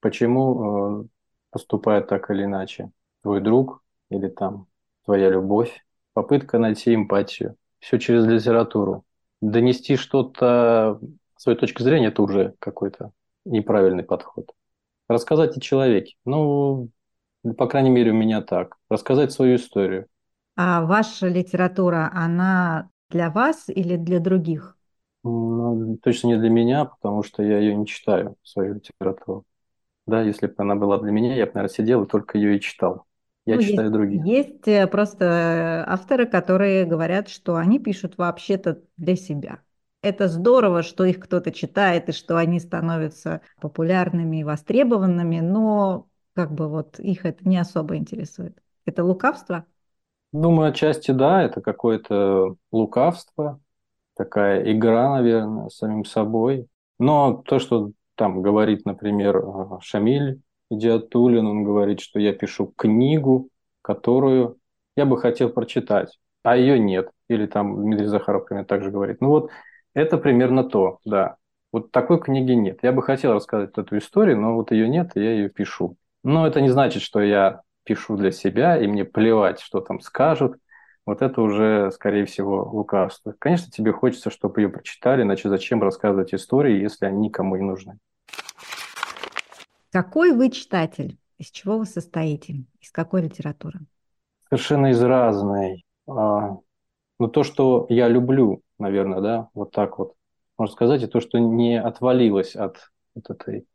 [0.00, 1.06] почему э,
[1.52, 2.90] поступает так или иначе.
[3.22, 4.66] Твой друг или там
[5.04, 5.84] твоя любовь.
[6.14, 7.56] Попытка найти эмпатию.
[7.78, 9.04] Все через литературу.
[9.40, 11.00] Донести что-то,
[11.36, 13.12] свою точку зрения, это уже какой-то
[13.44, 14.50] неправильный подход.
[15.08, 16.16] Рассказать о человеке.
[16.24, 16.90] Ну,
[17.58, 18.76] по крайней мере, у меня так.
[18.88, 20.06] Рассказать свою историю.
[20.56, 24.76] А ваша литература, она для вас или для других?
[25.24, 29.44] Ну, точно не для меня, потому что я ее не читаю, свою литературу.
[30.06, 32.60] Да, если бы она была для меня, я бы, наверное, сидел и только ее и
[32.60, 33.06] читал.
[33.44, 34.24] Я ну, читаю есть, других.
[34.24, 39.60] Есть э, просто э, авторы, которые говорят, что они пишут вообще-то для себя.
[40.02, 46.52] Это здорово, что их кто-то читает и что они становятся популярными и востребованными, но как
[46.52, 48.60] бы вот их это не особо интересует.
[48.84, 49.64] Это лукавство?
[50.32, 53.60] Думаю, отчасти да, это какое-то лукавство,
[54.16, 56.68] такая игра, наверное, с самим собой.
[56.98, 63.48] Но то, что там говорит, например, э, Шамиль Идиатулин, он говорит, что я пишу книгу,
[63.82, 64.58] которую
[64.96, 67.10] я бы хотел прочитать, а ее нет.
[67.28, 69.20] Или там Дмитрий Захаров, например, также говорит.
[69.20, 69.50] Ну вот
[69.92, 71.34] это примерно то, да.
[71.72, 72.78] Вот такой книги нет.
[72.82, 75.96] Я бы хотел рассказать эту историю, но вот ее нет, и я ее пишу.
[76.22, 80.58] Но это не значит, что я пишу для себя, и мне плевать, что там скажут.
[81.04, 83.34] Вот это уже, скорее всего, лукавство.
[83.40, 87.98] Конечно, тебе хочется, чтобы ее прочитали, иначе зачем рассказывать истории, если они никому не нужны.
[89.92, 91.18] Какой вы читатель?
[91.36, 92.64] Из чего вы состоите?
[92.80, 93.80] Из какой литературы?
[94.48, 95.84] Совершенно из разной.
[96.08, 96.56] А,
[97.18, 100.14] ну, то, что я люблю, наверное, да, вот так вот
[100.56, 103.66] можно сказать, и то, что не отвалилось от вот этой...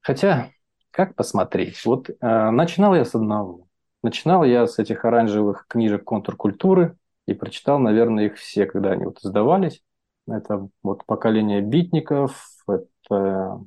[0.00, 0.50] Хотя,
[0.90, 1.84] как посмотреть?
[1.84, 3.66] Вот э, начинал я с одного.
[4.02, 9.18] Начинал я с этих оранжевых книжек контркультуры и прочитал, наверное, их все, когда они вот
[9.22, 9.82] издавались.
[10.26, 13.60] Это вот поколение битников, это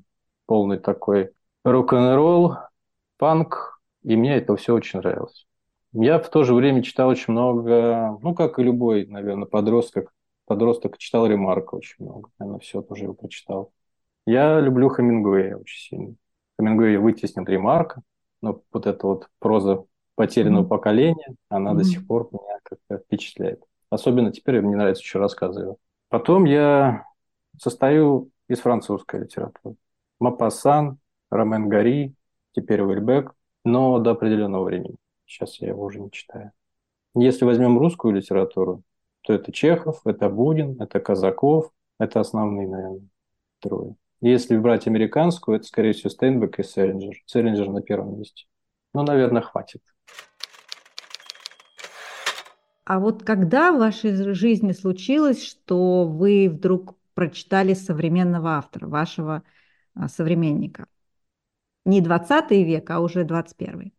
[0.47, 2.57] полный такой рок-н-ролл,
[3.17, 5.45] панк, и мне это все очень нравилось.
[5.93, 10.13] Я в то же время читал очень много, ну, как и любой, наверное, подросток,
[10.45, 13.71] подросток читал Ремарка очень много, наверное, все тоже его прочитал.
[14.25, 16.15] Я люблю Хемингуэя очень сильно.
[16.59, 18.01] Хемингуэй вытеснил Ремарка,
[18.41, 20.67] но вот эта вот проза потерянного mm-hmm.
[20.67, 21.77] поколения, она mm-hmm.
[21.77, 23.63] до сих пор меня как-то впечатляет.
[23.89, 25.75] Особенно теперь мне нравится еще рассказы
[26.09, 27.05] Потом я
[27.59, 29.75] состою из французской литературы.
[30.19, 30.97] Мапассан,
[31.29, 32.15] Ромен Гари,
[32.51, 34.95] теперь Уэльбек, но до определенного времени.
[35.25, 36.51] Сейчас я его уже не читаю.
[37.15, 38.83] Если возьмем русскую литературу,
[39.21, 43.07] то это Чехов, это Бунин, это Казаков, это основные, наверное,
[43.59, 43.95] трое.
[44.21, 47.15] Если брать американскую, это, скорее всего, Стейнбек и Селлинджер.
[47.25, 48.45] Селлинджер на первом месте.
[48.93, 49.81] Ну, наверное, хватит.
[52.85, 59.43] А вот когда в вашей жизни случилось, что вы вдруг прочитали современного автора, вашего
[59.93, 60.87] а, современника?
[61.89, 63.91] Не 20 век, а уже 21.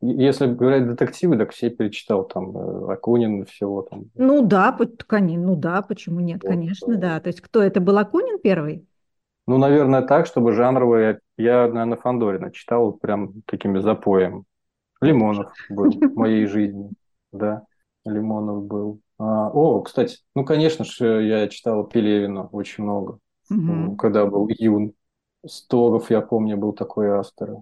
[0.00, 4.10] Если говорить детективы, так все перечитал там э, Акунин, всего там.
[4.16, 7.20] Ну да, конечно, ну да, почему нет, вот, конечно, да.
[7.20, 8.84] То есть кто это был Акунин первый?
[9.46, 11.20] Ну, наверное, так, чтобы жанровые.
[11.36, 14.44] Я, наверное, Фандорина читал прям такими запоем.
[15.00, 16.90] Лимонов был в моей жизни,
[17.32, 17.62] да.
[18.04, 19.00] Лимонов был.
[19.18, 23.94] А, о, кстати, ну, конечно же, я читал Пелевина очень много, угу.
[23.96, 24.92] когда был юн.
[25.46, 27.56] Стогов, я помню, был такой автор.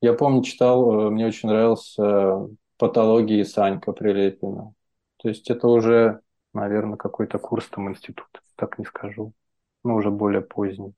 [0.00, 4.74] Я помню, читал, э, мне очень нравился «Патологии» Санька Прилепина.
[5.16, 6.20] То есть это уже,
[6.52, 9.32] наверное, какой-то курс там институт, так не скажу.
[9.82, 10.92] Но уже более поздний.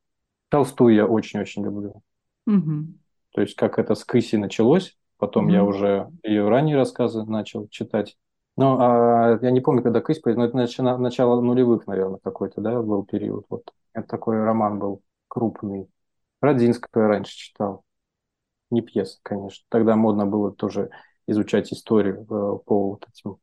[0.49, 2.03] Толстую я очень-очень люблю.
[2.47, 2.87] Угу.
[3.33, 5.53] То есть как это с Кыси началось, потом угу.
[5.53, 8.17] я уже ее ранние рассказы начал читать.
[8.57, 12.83] Ну, а я не помню, когда Кысь, но это начало, начало нулевых, наверное, какой-то, да,
[12.83, 13.47] был период.
[13.49, 13.63] Вот.
[13.93, 15.89] Это такой роман был крупный.
[16.41, 17.83] Родинского я раньше читал.
[18.71, 19.65] Не пьеса, конечно.
[19.69, 20.91] Тогда модно было тоже
[21.27, 23.39] изучать историю э, по вот этим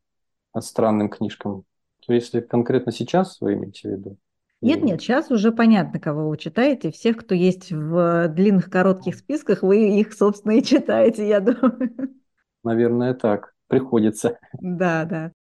[0.59, 1.63] странным книжкам.
[2.05, 4.17] То если конкретно сейчас вы имеете в виду?
[4.61, 6.91] Нет, нет, сейчас уже понятно, кого вы читаете.
[6.91, 12.15] Всех, кто есть в длинных, коротких списках, вы их, собственно, и читаете, я думаю.
[12.63, 14.39] Наверное, так приходится.
[14.59, 15.31] Да, да.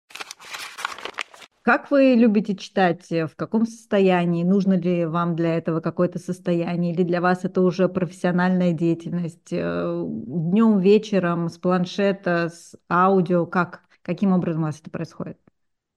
[1.65, 3.09] Как вы любите читать?
[3.09, 4.43] В каком состоянии?
[4.43, 6.93] Нужно ли вам для этого какое-то состояние?
[6.93, 9.51] Или для вас это уже профессиональная деятельность?
[9.51, 13.47] Э, Днем, вечером, с планшета, с аудио?
[13.47, 13.81] Как?
[14.03, 15.39] Каким образом у вас это происходит?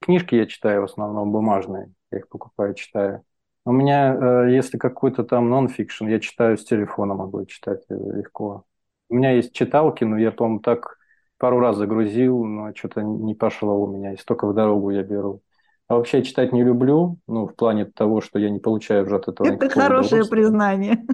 [0.00, 1.92] Книжки я читаю в основном бумажные.
[2.11, 3.22] Я их покупаю, читаю.
[3.66, 8.64] У меня, э, если какой-то там нон-фикшн, я читаю с телефона, могу читать легко.
[9.11, 10.96] У меня есть читалки, но я, по-моему, так
[11.37, 15.42] пару раз загрузил, но что-то не пошло у меня, и столько в дорогу я беру.
[15.88, 19.48] А вообще читать не люблю, ну, в плане того, что я не получаю от этого
[19.48, 21.05] Это хорошее признание.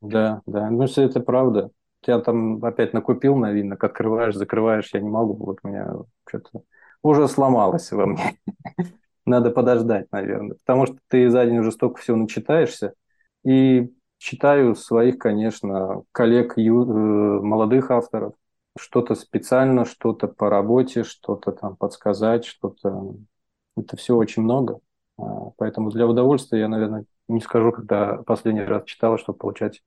[0.00, 1.70] Да, да, ну, если это правда.
[2.06, 5.92] Я там опять накупил новинок, открываешь, закрываешь, я не могу, вот у меня
[6.26, 6.62] что-то
[7.02, 8.38] уже сломалось во мне.
[9.26, 12.94] Надо подождать, наверное, потому что ты за день уже столько всего начитаешься.
[13.44, 18.34] И читаю своих, конечно, коллег, э, молодых авторов,
[18.78, 23.14] что-то специально, что-то по работе, что-то там подсказать, что-то...
[23.80, 24.80] Это все очень много.
[25.18, 29.82] А, поэтому для удовольствия я, наверное, не скажу, когда последний раз читала, чтобы получать...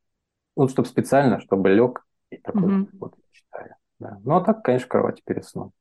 [0.56, 2.90] Ну, чтобы специально, чтобы лег и такой mm-hmm.
[3.00, 3.76] вот читаю.
[4.00, 4.20] Да.
[4.24, 5.72] Ну, а так, конечно, кровати перед сном.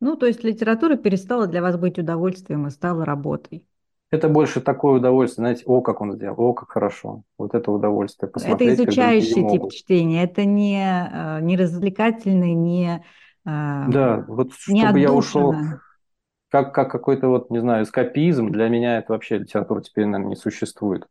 [0.00, 3.66] Ну, то есть литература перестала для вас быть удовольствием и стала работой.
[4.10, 7.22] Это больше такое удовольствие, знаете, о, как он сделал, о, как хорошо.
[7.38, 8.74] Вот это удовольствие посмотреть.
[8.74, 13.04] Это изучающий тип чтения, это не, э, не развлекательный, не
[13.44, 15.54] э, Да, вот не чтобы я ушел
[16.48, 20.36] как, как какой-то вот, не знаю, эскапизм, для меня это вообще литература теперь, наверное, не
[20.36, 21.06] существует.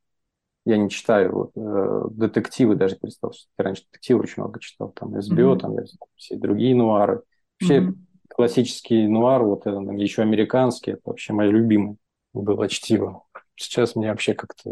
[0.65, 3.51] Я не читаю вот, э, детективы, даже перестал читать.
[3.57, 5.59] Раньше детективы очень много читал, там СБО, mm-hmm.
[5.59, 5.75] там
[6.15, 7.21] все другие нуары.
[7.59, 7.95] Вообще mm-hmm.
[8.29, 11.97] классический нуар, вот это, еще американский, это вообще мои любимые
[12.33, 13.23] было чтиво.
[13.55, 14.71] Сейчас мне вообще как-то...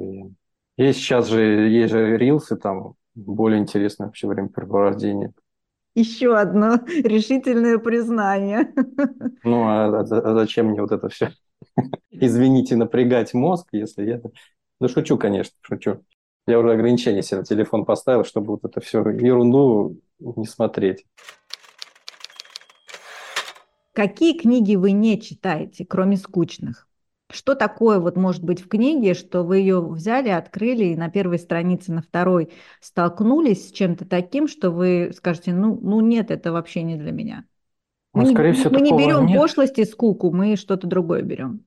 [0.78, 5.34] Есть сейчас же, есть же рилсы, там более интересное вообще времяпрепровождение.
[5.96, 8.74] Еще одно решительное признание.
[9.44, 11.32] Ну, а, а, а зачем мне вот это все?
[12.12, 14.22] Извините, напрягать мозг, если я...
[14.80, 16.04] Ну, шучу, конечно, шучу.
[16.48, 21.06] Я уже ограничения себе на телефон поставил, чтобы вот это все ерунду не смотреть.
[23.94, 26.88] Какие книги вы не читаете, кроме скучных?
[27.34, 31.40] Что такое вот может быть в книге, что вы ее взяли, открыли и на первой
[31.40, 36.84] странице, на второй столкнулись с чем-то таким, что вы скажете, ну, ну нет, это вообще
[36.84, 37.46] не для меня.
[38.14, 39.40] Мы, ну, скорее не, всего, мы не берем нет.
[39.40, 41.66] пошлость и скуку, мы что-то другое берем.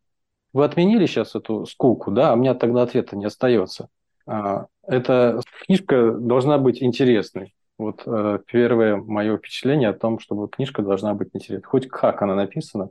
[0.53, 2.31] Вы отменили сейчас эту скуку, да?
[2.31, 3.89] А у меня тогда ответа не остается.
[4.25, 7.55] А, эта книжка должна быть интересной.
[7.77, 11.67] Вот э, первое мое впечатление о том, чтобы книжка должна быть интересной.
[11.67, 12.91] Хоть как она написана,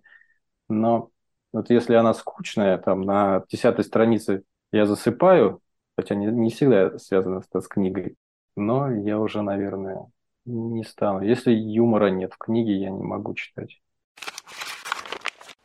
[0.70, 1.10] но
[1.56, 5.62] вот если она скучная, там на десятой странице я засыпаю,
[5.98, 8.16] хотя не, не всегда связано с, с книгой,
[8.58, 10.08] но я уже, наверное,
[10.46, 11.22] не стану.
[11.22, 13.80] Если юмора нет в книге, я не могу читать.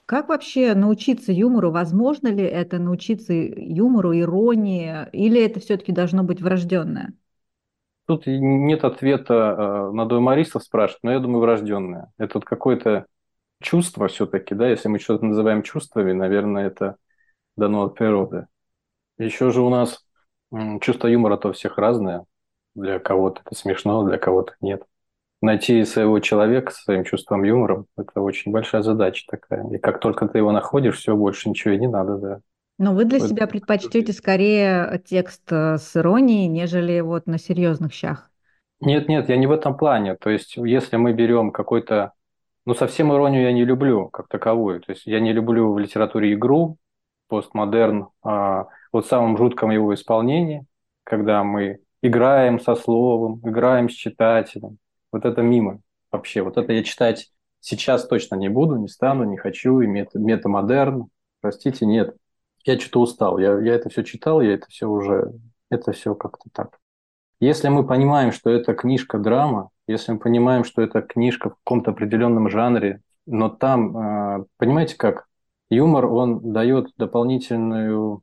[0.06, 1.72] Как вообще научиться юмору?
[1.72, 7.14] Возможно ли это научиться юмору, иронии, или это все-таки должно быть врожденное?
[8.06, 12.12] Тут нет ответа, э, надо юмористов спрашивать, но я думаю, врожденное.
[12.16, 13.06] Это вот какое-то
[13.60, 16.96] чувство все-таки, да, если мы что-то называем чувствами, наверное, это
[17.56, 18.46] дано от природы.
[19.18, 20.04] Еще же у нас
[20.80, 22.24] чувство юмора-то у всех разное.
[22.74, 24.82] Для кого-то это смешно, для кого-то нет.
[25.42, 29.66] Найти своего человека со своим чувством юмора– это очень большая задача такая.
[29.70, 32.40] И как только ты его находишь, все, больше ничего и не надо, да.
[32.78, 33.28] Но вы для вот.
[33.28, 38.30] себя предпочтете скорее текст э, с иронией, нежели вот на серьезных щах?
[38.80, 40.14] Нет, нет, я не в этом плане.
[40.14, 42.12] То есть, если мы берем какой-то
[42.66, 44.80] ну, совсем иронию я не люблю как таковую.
[44.80, 46.76] То есть я не люблю в литературе игру,
[47.28, 50.66] постмодерн, а вот в самом жутком его исполнении,
[51.04, 54.78] когда мы играем со словом, играем с читателем.
[55.12, 56.42] Вот это мимо вообще.
[56.42, 61.08] Вот это я читать сейчас точно не буду, не стану, не хочу, и мета, метамодерн.
[61.40, 62.16] Простите, нет.
[62.64, 63.38] Я что-то устал.
[63.38, 65.32] Я, я это все читал, я это все уже...
[65.70, 66.78] Это все как-то так.
[67.38, 72.48] Если мы понимаем, что это книжка-драма, если мы понимаем, что это книжка в каком-то определенном
[72.48, 75.26] жанре, но там, а, понимаете как,
[75.70, 78.22] юмор, он дает дополнительную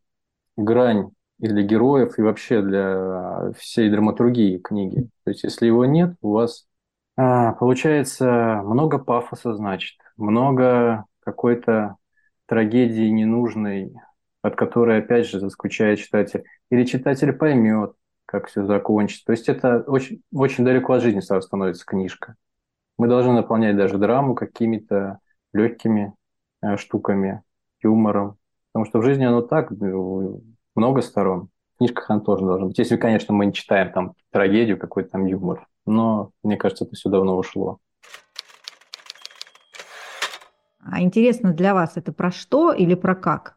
[0.55, 5.09] грань и для героев, и вообще для всей драматургии книги.
[5.23, 6.65] То есть, если его нет, у вас
[7.15, 11.95] а, получается много пафоса, значит, много какой-то
[12.47, 13.93] трагедии ненужной,
[14.41, 16.43] от которой, опять же, заскучает читатель.
[16.69, 17.93] Или читатель поймет,
[18.27, 19.25] как все закончится.
[19.25, 22.35] То есть это очень, очень далеко от жизни сразу становится книжка.
[22.97, 25.19] Мы должны наполнять даже драму какими-то
[25.53, 26.13] легкими
[26.61, 27.41] э, штуками,
[27.81, 28.37] юмором.
[28.71, 30.43] Потому что в жизни оно так, ну,
[30.75, 31.49] много сторон.
[31.75, 32.77] В книжках оно тоже должно быть.
[32.77, 35.65] Если, конечно, мы не читаем там трагедию, какой-то там юмор.
[35.85, 37.79] Но, мне кажется, это все давно ушло.
[40.79, 43.56] А интересно для вас это про что или про как?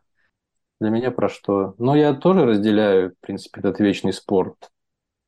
[0.80, 1.74] Для меня про что?
[1.78, 4.56] Ну, я тоже разделяю, в принципе, этот вечный спор.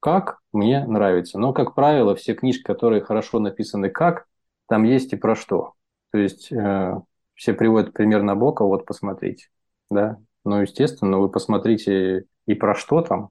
[0.01, 1.39] Как мне нравится.
[1.39, 4.27] Но, как правило, все книжки, которые хорошо написаны как,
[4.67, 5.75] там есть и про что.
[6.11, 6.95] То есть э,
[7.35, 9.49] все приводят пример Набокова, вот посмотрите.
[9.91, 10.19] Да?
[10.45, 13.29] Ну, естественно, вы посмотрите и про что там.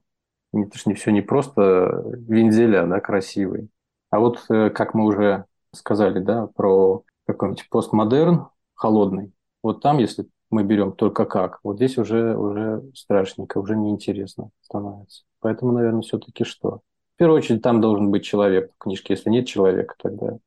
[0.52, 3.68] Это же не все не просто вензеля, да, красивый.
[4.10, 9.32] А вот, э, как мы уже сказали, да, про какой-нибудь постмодерн холодный.
[9.62, 15.24] Вот там, если мы берем только как, вот здесь уже, уже страшненько, уже неинтересно становится.
[15.40, 16.80] Поэтому, наверное, все-таки что?
[17.14, 19.14] В первую очередь, там должен быть человек в книжке.
[19.14, 20.38] Если нет человека, тогда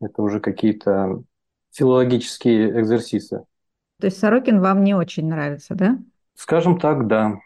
[0.00, 1.22] это уже какие-то
[1.72, 3.44] филологические экзерсисы.
[4.00, 5.98] То есть Сорокин вам не очень нравится, да?
[6.34, 7.38] Скажем так, да.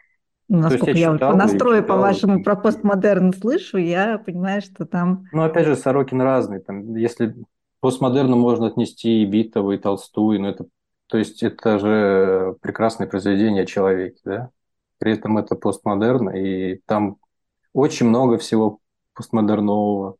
[0.48, 5.26] Ну, насколько я, я по настрою, по вашему про постмодерн слышу, я понимаю, что там...
[5.32, 6.60] Ну, опять же, Сорокин разный.
[6.60, 7.34] Там, если
[7.80, 10.66] постмодерну можно отнести и Битова, и Толстую, но это
[11.08, 14.50] то есть это же прекрасное произведение о человеке, да?
[14.98, 17.16] При этом это постмодерн, и там
[17.72, 18.80] очень много всего
[19.14, 20.16] постмодернового.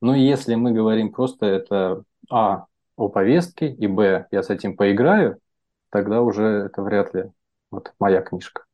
[0.00, 2.66] Но если мы говорим просто это А
[2.96, 5.38] о повестке, и Б я с этим поиграю,
[5.90, 7.30] тогда уже это вряд ли
[7.70, 8.64] вот моя книжка.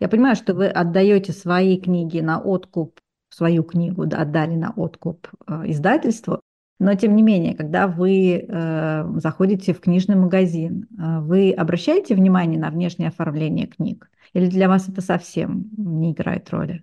[0.00, 5.62] Я понимаю, что вы отдаете свои книги на откуп, свою книгу отдали на откуп э,
[5.66, 6.40] издательству,
[6.78, 12.58] но тем не менее, когда вы э, заходите в книжный магазин, э, вы обращаете внимание
[12.58, 14.10] на внешнее оформление книг?
[14.32, 16.82] Или для вас это совсем не играет роли?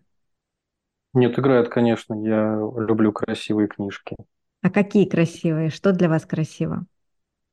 [1.13, 2.13] Нет, играет, конечно.
[2.13, 4.15] Я люблю красивые книжки.
[4.61, 5.69] А какие красивые?
[5.69, 6.85] Что для вас красиво?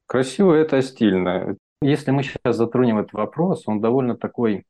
[0.07, 1.57] Красиво– это стильно.
[1.83, 4.65] Если мы сейчас затронем этот вопрос, он довольно такой,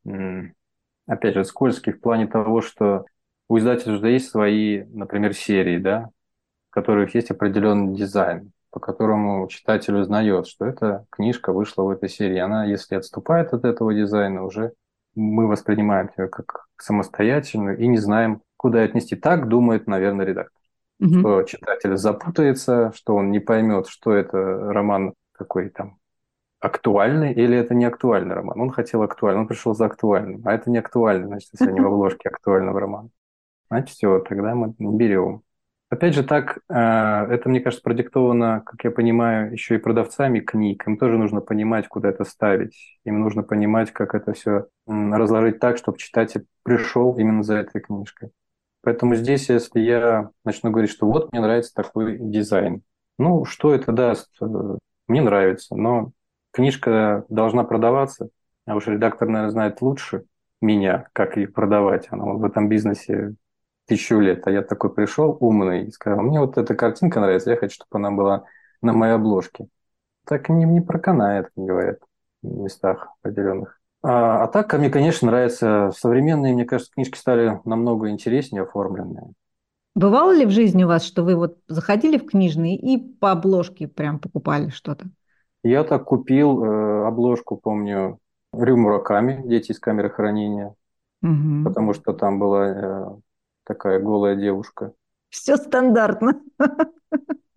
[1.07, 3.05] опять же, скользкий в плане того, что
[3.49, 6.11] у издателя уже есть свои, например, серии, да,
[6.71, 12.39] которых есть определенный дизайн, по которому читатель узнает, что эта книжка вышла в этой серии.
[12.39, 14.73] Она, если отступает от этого дизайна, уже
[15.15, 19.17] мы воспринимаем ее как самостоятельную и не знаем, куда отнести.
[19.17, 20.63] Так думает, наверное, редактор.
[21.01, 21.19] Угу.
[21.19, 24.39] Что читатель запутается, что он не поймет, что это
[24.73, 25.99] роман какой там
[26.61, 28.61] актуальный или это не актуальный роман.
[28.61, 31.87] Он хотел актуальный, он пришел за актуальным, а это не актуальный, значит, если они в
[31.87, 33.11] обложке актуального романа.
[33.71, 35.43] Значит, все, тогда мы берем.
[35.91, 40.87] Опять же, так, э, это, мне кажется, продиктовано, как я понимаю, еще и продавцами книг.
[40.87, 42.99] Им тоже нужно понимать, куда это ставить.
[43.05, 48.31] Им нужно понимать, как это все разложить так, чтобы читатель пришел именно за этой книжкой.
[48.83, 52.83] Поэтому здесь, если я начну говорить, что вот мне нравится такой дизайн,
[53.19, 54.31] ну, что это даст?
[54.43, 54.47] Э,
[55.09, 56.13] мне нравится, но
[56.53, 58.29] книжка должна продаваться,
[58.67, 60.25] а уж редактор, наверное, знает лучше
[60.61, 62.09] меня, как ее продавать.
[62.11, 63.35] Она в этом бизнесе
[63.89, 67.57] тысячу лет, а я такой пришел умный и сказал, мне вот эта картинка нравится, я
[67.57, 68.45] хочу, чтобы она была
[68.83, 69.67] на моей обложке.
[70.27, 71.99] Так не, не проканает, как говорят,
[72.43, 73.81] в местах определенных.
[74.03, 79.33] А, а так, мне, конечно, нравятся современные, мне кажется, книжки стали намного интереснее оформленные.
[79.95, 83.89] Бывало ли в жизни у вас, что вы вот заходили в книжные и по обложке
[83.89, 85.07] прям покупали что-то?
[85.65, 88.19] Я так купил э, обложку, помню,
[88.53, 90.75] Рю Мураками, «Дети из камеры хранения»,
[91.21, 91.65] угу.
[91.65, 93.07] потому что там была э,
[93.69, 94.93] такая голая девушка.
[95.29, 96.41] Все стандартно.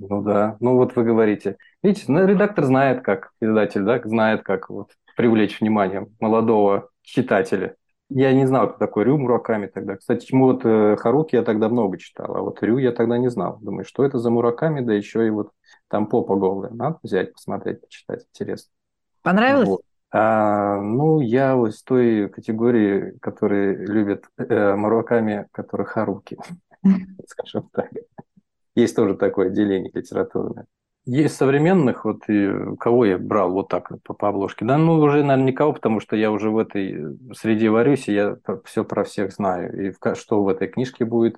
[0.03, 1.57] Ну да, ну вот вы говорите.
[1.83, 7.75] Видите, ну, редактор знает, как, издатель, да, знает, как вот, привлечь внимание молодого читателя.
[8.09, 9.95] Я не знал, кто такой Рю Мураками тогда.
[9.95, 13.59] Кстати, вот э, Харуки я тогда много читал, а вот Рю я тогда не знал.
[13.61, 15.51] Думаю, что это за Мураками, да еще и вот
[15.87, 16.71] там попа голая.
[16.71, 18.71] Надо взять, посмотреть, почитать, интересно.
[19.21, 19.69] Понравилось?
[19.69, 19.81] Вот.
[20.11, 26.37] А, ну, я вот из той категории, которые любят э, Мураками, которые Харуки,
[27.27, 27.89] скажем так.
[28.75, 30.65] Есть тоже такое деление литературное.
[31.05, 32.49] Есть современных, вот и
[32.79, 34.65] кого я брал вот так по, по обложке.
[34.65, 38.37] Да, ну уже, наверное, никого, потому что я уже в этой среде варюсь, и я
[38.65, 39.87] все про всех знаю.
[39.87, 41.37] И в, что в этой книжке будет.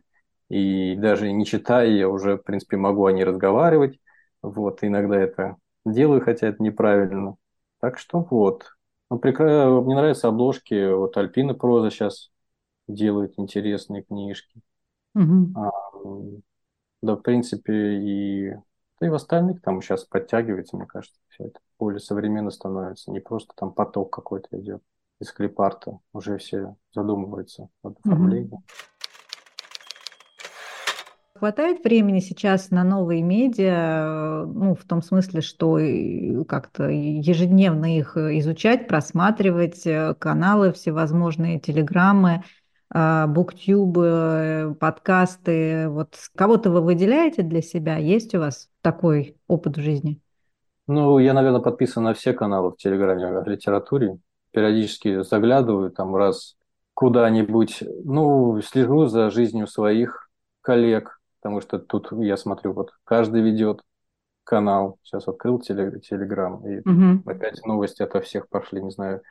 [0.50, 4.00] И даже не читая, я уже, в принципе, могу о ней разговаривать.
[4.42, 5.56] Вот, иногда это
[5.86, 7.38] делаю, хотя это неправильно.
[7.84, 8.78] Так что вот.
[9.10, 9.70] Ну, прекра...
[9.82, 10.94] Мне нравятся обложки.
[10.94, 12.32] Вот Альпина Проза сейчас
[12.88, 14.62] делает интересные книжки.
[15.16, 15.60] Угу.
[15.60, 15.72] А,
[17.02, 18.54] да, в принципе, и
[19.02, 23.12] да и в остальных там сейчас подтягивается, мне кажется, все это более современно становится.
[23.12, 24.82] Не просто там поток какой-то идет
[25.20, 26.00] из клипарта.
[26.14, 28.54] Уже все задумываются над оформлением.
[28.54, 28.64] Угу.
[31.44, 35.78] Хватает времени сейчас на новые медиа, ну, в том смысле, что
[36.48, 42.46] как-то ежедневно их изучать, просматривать, э, каналы всевозможные, телеграммы,
[42.90, 45.90] а, буктюбы, подкасты.
[45.90, 47.98] Вот кого-то вы выделяете для себя?
[47.98, 50.22] Есть у вас такой опыт в жизни?
[50.88, 54.18] Ну, я, наверное, подписан на все каналы в Телеграме о литературе.
[54.52, 56.56] Периодически заглядываю там раз
[56.94, 57.84] куда-нибудь.
[58.06, 60.30] Ну, слежу за жизнью своих
[60.62, 63.82] коллег, потому что тут я смотрю, вот каждый ведет
[64.46, 64.98] канал.
[65.04, 67.30] Сейчас открыл Телеграм, и угу.
[67.30, 68.82] опять новости ото всех пошли.
[68.82, 69.22] Не знаю,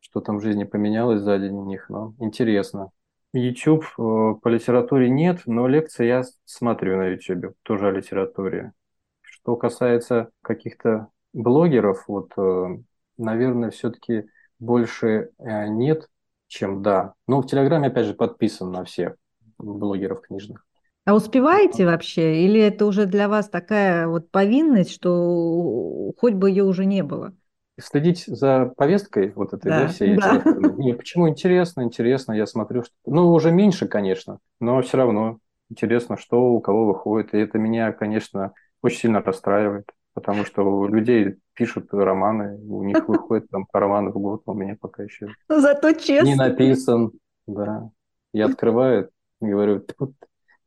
[0.00, 2.90] что там в жизни поменялось за день у них, но интересно.
[3.34, 8.72] YouTube э, по литературе нет, но лекции я смотрю на YouTube, тоже о литературе.
[9.20, 12.78] Что касается каких-то блогеров, вот, э,
[13.18, 14.24] наверное, все-таки
[14.58, 16.08] больше э, нет,
[16.46, 17.12] чем да.
[17.26, 19.16] Но в Телеграме, опять же, подписан на всех
[19.58, 20.64] блогеров книжных.
[21.04, 22.44] А успеваете вообще?
[22.44, 27.34] Или это уже для вас такая вот повинность, что хоть бы ее уже не было?
[27.80, 30.42] следить за повесткой вот этой, да, да всей да.
[30.78, 32.92] Не, почему интересно, интересно, я смотрю, что...
[33.06, 35.38] Ну, уже меньше, конечно, но все равно
[35.70, 40.86] интересно, что у кого выходит, и это меня, конечно, очень сильно расстраивает, потому что у
[40.86, 45.28] людей пишут романы, у них выходит там по роману в год, у меня пока еще
[45.48, 46.28] Зато честно.
[46.28, 47.12] не написан,
[47.46, 47.90] да.
[48.32, 49.84] Я открываю, говорю,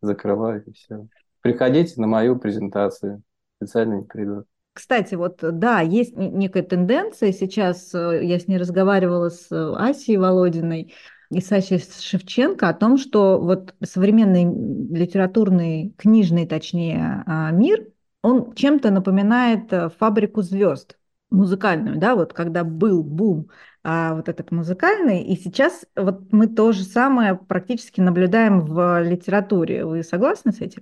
[0.05, 1.07] закрываю, и все.
[1.41, 3.21] Приходите на мою презентацию,
[3.57, 4.45] специально не придут.
[4.73, 7.31] Кстати, вот да, есть некая тенденция.
[7.31, 10.93] Сейчас э, я с ней разговаривала с э, Асей Володиной
[11.31, 17.87] и Сашей Шевченко о том, что вот современный литературный, книжный, точнее, а, мир,
[18.21, 20.97] он чем-то напоминает э, фабрику звезд
[21.29, 23.49] музыкальную, да, вот когда был бум
[23.87, 29.85] а, вот этот музыкальный, и сейчас вот мы то же самое практически наблюдаем в литературе.
[29.85, 30.81] Вы согласны с этим?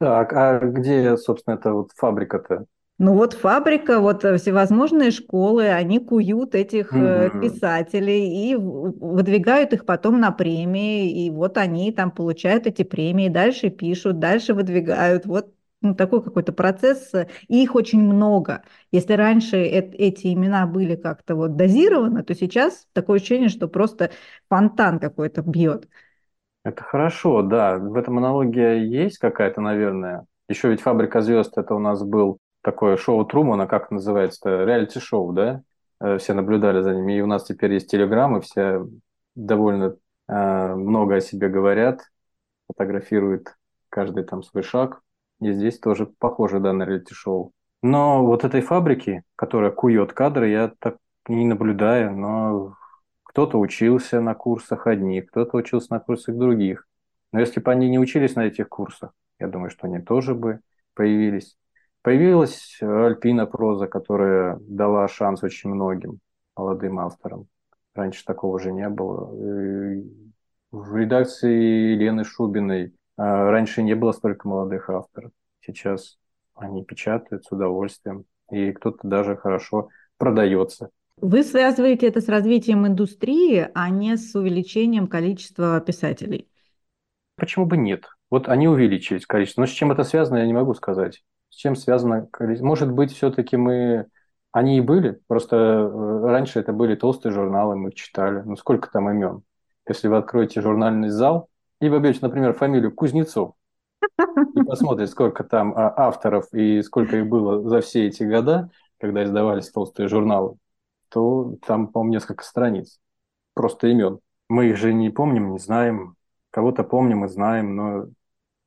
[0.00, 2.64] Так, а где, собственно, эта вот фабрика-то?
[3.00, 7.40] Ну вот фабрика, вот всевозможные школы, они куют этих mm-hmm.
[7.40, 13.68] писателей и выдвигают их потом на премии, и вот они там получают эти премии, дальше
[13.68, 15.26] пишут, дальше выдвигают.
[15.26, 17.12] Вот ну, такой какой-то процесс,
[17.48, 18.62] и их очень много.
[18.90, 24.10] Если раньше э- эти имена были как-то вот дозированы, то сейчас такое ощущение, что просто
[24.48, 25.88] фонтан какой-то бьет.
[26.64, 27.76] Это хорошо, да.
[27.78, 30.26] В этом аналогия есть какая-то, наверное.
[30.48, 35.62] Еще ведь «Фабрика звезд» это у нас был такое шоу Трумана, как называется, реалити-шоу, да?
[36.00, 37.16] Э, все наблюдали за ними.
[37.18, 38.86] И у нас теперь есть телеграммы, все
[39.34, 39.96] довольно
[40.28, 42.00] э, много о себе говорят,
[42.68, 43.56] фотографируют
[43.90, 45.02] каждый там свой шаг.
[45.40, 47.52] И здесь тоже похоже, да, на реалити-шоу.
[47.82, 50.96] Но вот этой фабрики, которая кует кадры, я так
[51.28, 52.74] не наблюдаю, но
[53.22, 56.86] кто-то учился на курсах одних, кто-то учился на курсах других.
[57.32, 60.60] Но если бы они не учились на этих курсах, я думаю, что они тоже бы
[60.94, 61.56] появились.
[62.02, 66.18] Появилась Альпина проза, которая дала шанс очень многим
[66.56, 67.46] молодым авторам.
[67.94, 69.26] Раньше такого уже не было.
[70.70, 75.32] В редакции Лены Шубиной раньше не было столько молодых авторов.
[75.60, 76.18] Сейчас
[76.54, 80.90] они печатают с удовольствием, и кто-то даже хорошо продается.
[81.20, 86.48] Вы связываете это с развитием индустрии, а не с увеличением количества писателей?
[87.36, 88.06] Почему бы нет?
[88.30, 89.62] Вот они увеличились количество.
[89.62, 91.22] Но с чем это связано, я не могу сказать.
[91.50, 92.66] С чем связано количество?
[92.66, 94.06] Может быть, все-таки мы...
[94.50, 98.42] Они и были, просто э, раньше это были толстые журналы, мы их читали.
[98.46, 99.42] Ну, сколько там имен?
[99.86, 101.48] Если вы откроете журнальный зал
[101.80, 103.54] и вобьете, например, фамилию Кузнецов,
[104.54, 109.24] и посмотрите, сколько там а, авторов и сколько их было за все эти года, когда
[109.24, 110.56] издавались толстые журналы,
[111.08, 113.00] то там, по-моему, несколько страниц,
[113.54, 114.20] просто имен.
[114.48, 116.16] Мы их же не помним, не знаем,
[116.50, 118.06] кого-то помним и знаем, но...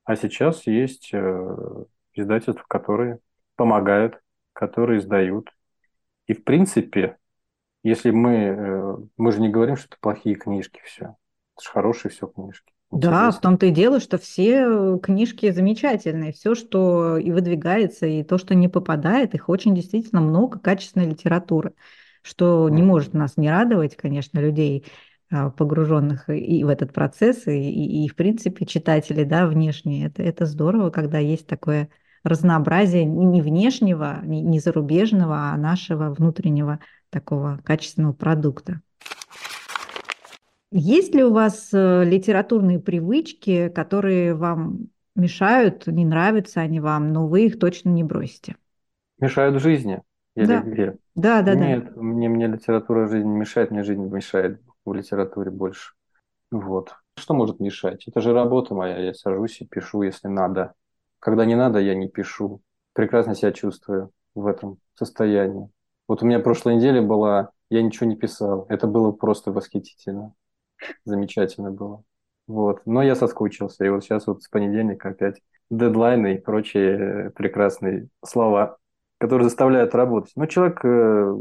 [0.04, 3.20] А сейчас есть э, издательства, которые
[3.56, 4.20] помогают,
[4.54, 5.50] которые издают.
[6.28, 7.18] И, в принципе,
[7.84, 8.34] если мы...
[8.36, 11.16] Э, мы же не говорим, что это плохие книжки все.
[11.56, 12.74] Это же хорошие все книжки.
[12.92, 18.38] Да, в том-то и дело, что все книжки замечательные, все, что и выдвигается, и то,
[18.38, 21.74] что не попадает, их очень действительно много качественной литературы,
[22.22, 24.86] что не может нас не радовать, конечно, людей,
[25.32, 30.08] а, погруженных и в этот процесс, и, и, и в принципе читателей, да, внешние.
[30.08, 31.88] Это, это здорово, когда есть такое
[32.24, 36.80] разнообразие не внешнего, не зарубежного, а нашего внутреннего
[37.10, 38.82] такого качественного продукта.
[40.72, 47.28] Есть ли у вас э, литературные привычки, которые вам мешают, не нравятся они вам, но
[47.28, 48.56] вы их точно не бросите?
[49.20, 50.02] Мешают в жизни
[50.36, 50.62] или да.
[50.62, 50.98] где?
[51.16, 52.02] Да, да, Нет, да.
[52.02, 55.92] Мне, мне литература в жизни мешает, мне жизнь мешает в литературе больше.
[56.52, 56.96] Вот.
[57.18, 58.08] Что может мешать?
[58.08, 60.74] Это же работа моя, я сажусь и пишу, если надо.
[61.20, 62.62] Когда не надо, я не пишу.
[62.94, 65.70] Прекрасно себя чувствую в этом состоянии.
[66.08, 68.66] Вот у меня прошлой неделе была, я ничего не писал.
[68.70, 70.34] Это было просто восхитительно
[71.06, 72.04] замечательно было.
[72.48, 72.82] Вот.
[72.86, 78.78] Но я соскучился, и вот сейчас вот с понедельника опять дедлайны и прочие прекрасные слова,
[79.18, 80.34] которые заставляют работать.
[80.36, 81.34] Но человек, э,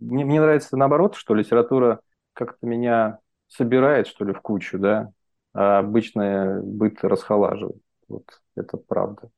[0.00, 2.00] мне, мне нравится наоборот, что литература
[2.34, 3.18] как-то меня
[3.48, 5.10] собирает, что ли, в кучу, да,
[5.52, 7.80] а обычно быт расхолаживает.
[8.08, 8.24] Вот
[8.56, 9.30] это правда.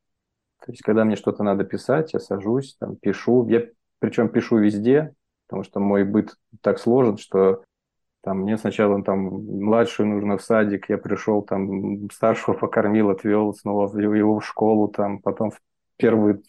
[0.64, 3.48] То есть, когда мне что-то надо писать, я сажусь, там, пишу.
[3.48, 3.66] Я
[3.98, 5.14] причем пишу везде,
[5.46, 7.64] потому что мой быт так сложен, что
[8.22, 13.98] там мне сначала там младшую нужно в садик, я пришел там старшего покормил, отвел снова
[13.98, 15.60] его в школу, там потом в
[15.96, 16.42] первый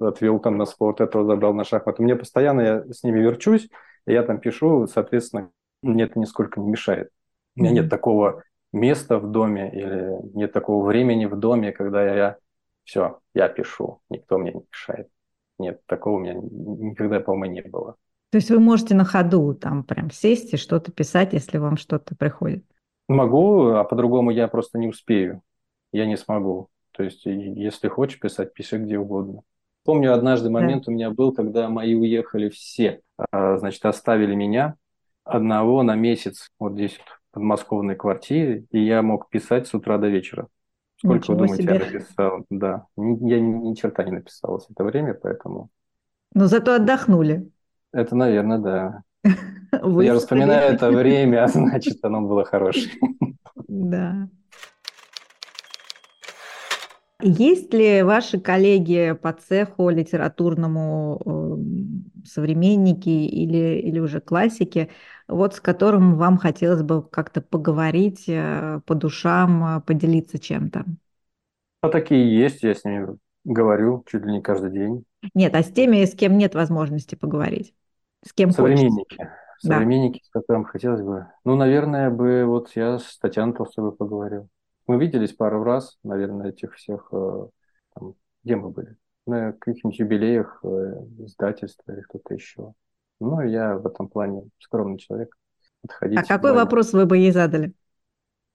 [0.00, 2.02] отвел там на спорт, этого забрал на шахматы.
[2.02, 3.68] Мне постоянно я с ними верчусь,
[4.06, 5.50] и я там пишу, соответственно,
[5.82, 7.10] мне это нисколько не мешает.
[7.56, 8.42] У меня нет такого
[8.72, 12.36] места в доме или нет такого времени в доме, когда я, я
[12.84, 15.08] все, я пишу, никто мне не мешает.
[15.58, 17.96] Нет, такого у меня никогда, по-моему, не было.
[18.30, 22.14] То есть вы можете на ходу там прям сесть и что-то писать, если вам что-то
[22.14, 22.64] приходит?
[23.08, 25.42] Могу, а по-другому я просто не успею.
[25.92, 26.68] Я не смогу.
[26.92, 29.42] То есть, если хочешь писать, пиши где угодно.
[29.84, 30.92] Помню, однажды момент да.
[30.92, 33.00] у меня был, когда мои уехали все.
[33.30, 34.74] А, значит, оставили меня
[35.24, 40.08] одного на месяц вот здесь в подмосковной квартире, и я мог писать с утра до
[40.08, 40.48] вечера.
[40.96, 41.74] Сколько, Ничего вы думаете, себе.
[41.74, 42.46] я написал?
[42.50, 45.70] Да, я ни, ни черта не написал в это время, поэтому...
[46.34, 47.50] Но зато отдохнули.
[47.92, 49.02] Это, наверное, да.
[49.82, 52.92] Вы Я вспоминаю это время, а значит, оно было хорошее.
[53.68, 54.28] Да.
[57.20, 61.20] Есть ли ваши коллеги по цеху литературному,
[62.24, 64.88] э, современники или, или уже классики,
[65.26, 70.84] вот с которым вам хотелось бы как-то поговорить э, по душам, э, поделиться чем-то?
[71.80, 75.04] А такие есть, я с ними говорю чуть ли не каждый день.
[75.34, 77.74] Нет, а с теми, с кем нет возможности поговорить?
[78.24, 79.16] С кем Современники.
[79.16, 79.34] Хочется?
[79.60, 80.24] Современники, да.
[80.24, 81.26] с которым хотелось бы.
[81.44, 84.48] Ну, наверное, бы вот я с Татьяной Толстовой поговорил.
[84.86, 87.48] Мы виделись пару раз, наверное, этих всех, э,
[87.94, 88.14] там,
[88.44, 88.96] где мы были?
[89.26, 90.68] На каких-нибудь юбилеях э,
[91.18, 92.72] издательства или кто-то еще.
[93.20, 95.36] Ну, я в этом плане скромный человек.
[95.82, 97.72] Подходить а какой вопрос вы бы ей задали?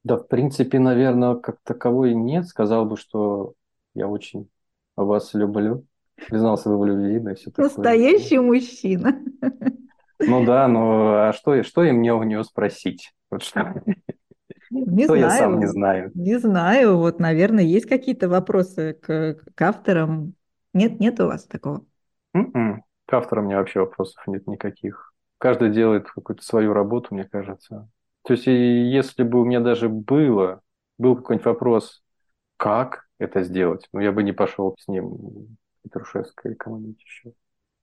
[0.04, 2.48] Да, в принципе, наверное, как таковой нет.
[2.48, 3.54] Сказал бы, что
[3.94, 4.50] я очень
[4.96, 5.86] вас люблю,
[6.28, 7.66] признался бы в любви, да, все такое.
[7.66, 9.20] Настоящий мужчина.
[10.20, 13.12] Ну да, но а что, что им мне у нее спросить?
[13.30, 13.84] Вот что?
[14.70, 15.40] Не Что я знаю.
[15.40, 16.12] сам не знаю.
[16.16, 16.98] Не знаю.
[16.98, 20.34] Вот, наверное, есть какие-то вопросы к, к авторам.
[20.74, 21.86] Нет, нет у вас такого?
[22.34, 22.84] М-м.
[23.06, 25.14] К авторам у меня вообще вопросов нет никаких.
[25.38, 27.90] Каждый делает какую-то свою работу, мне кажется.
[28.24, 30.62] То есть, если бы у меня даже было,
[30.98, 32.02] был какой-нибудь вопрос,
[32.58, 37.34] как это сделать, ну, я бы не пошел с ним Петрушевской или кому-нибудь еще.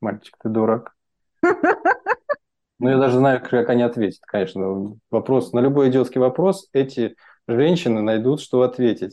[0.00, 0.94] Мальчик, ты дурак.
[1.42, 4.96] Ну, я даже знаю, как они ответят, конечно.
[5.10, 7.14] Вопрос, на любой идиотский вопрос эти
[7.46, 9.12] женщины найдут, что ответить.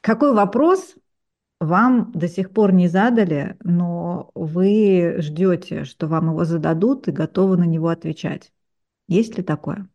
[0.00, 0.94] Какой вопрос
[1.60, 7.58] вам до сих пор не задали, но вы ждете, что вам его зададут и готовы
[7.58, 8.52] на него отвечать?
[9.08, 9.88] Есть ли такое?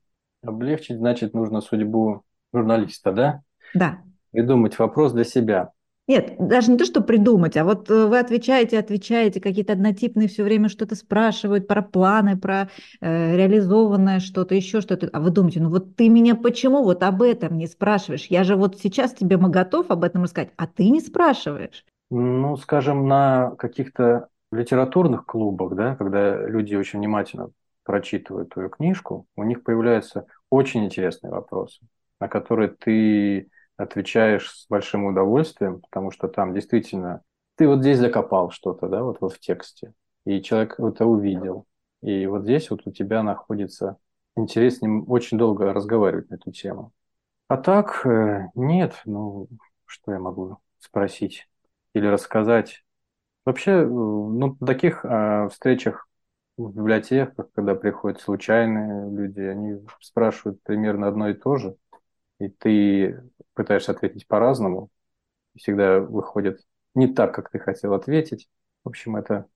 [0.44, 2.24] Облегчить, значит, нужно судьбу
[2.54, 3.42] журналиста, да?
[3.74, 4.00] Да.
[4.32, 5.72] Придумать вопрос для себя.
[6.06, 10.44] Нет, даже не то, что придумать, а вот э, вы отвечаете, отвечаете, какие-то однотипные все
[10.44, 15.10] время что-то спрашивают про планы, про э, реализованное что-то, еще что-то.
[15.14, 18.26] А вы думаете, ну вот ты меня почему вот об этом не спрашиваешь?
[18.26, 21.86] Я же вот сейчас тебе готов об этом рассказать, а ты не спрашиваешь.
[22.10, 27.50] Ну, скажем, на каких-то литературных клубах, да, когда люди очень внимательно
[27.84, 31.80] прочитывают твою книжку, у них появляются очень интересные вопросы,
[32.24, 37.22] на которые ты отвечаешь с большим удовольствием, потому что там действительно
[37.56, 39.92] ты вот здесь закопал что-то, да, вот, вот в тексте,
[40.26, 41.66] и человек это увидел.
[42.02, 43.98] И вот здесь вот у тебя находится
[44.38, 46.94] интерес с ним очень долго разговаривать на эту тему.
[47.50, 49.50] А так, э, нет, ну,
[49.86, 51.50] что я могу спросить
[51.94, 52.86] или рассказать?
[53.46, 56.08] Вообще, э, ну, на таких э, встречах
[56.56, 61.76] в библиотеках, когда приходят случайные люди, они спрашивают примерно одно и то же,
[62.40, 63.24] и ты
[63.54, 64.90] пытаешься ответить по-разному,
[65.58, 66.62] всегда выходит
[66.96, 68.50] не так, как ты хотел ответить.
[68.84, 69.48] В общем, это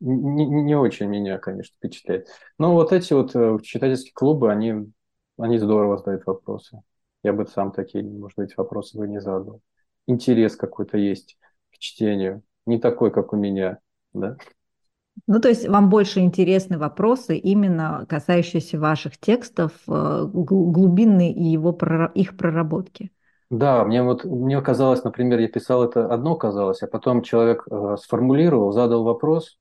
[0.00, 2.28] не, не очень меня, конечно, впечатляет.
[2.58, 4.92] Но вот эти вот э, читательские клубы, они,
[5.38, 6.82] они здорово задают вопросы.
[7.22, 9.60] Я бы сам такие, может быть, вопросы бы не задал.
[10.06, 11.38] Интерес какой-то есть
[11.72, 12.42] к чтению.
[12.66, 13.78] Не такой, как у меня,
[14.12, 14.36] да?
[15.26, 21.76] Ну, то есть вам больше интересны вопросы, именно касающиеся ваших текстов, э, глубинной и его,
[22.14, 23.10] их проработки.
[23.48, 27.96] Да, мне вот мне казалось, например, я писал это одно казалось, а потом человек э,
[28.00, 29.58] сформулировал, задал вопрос,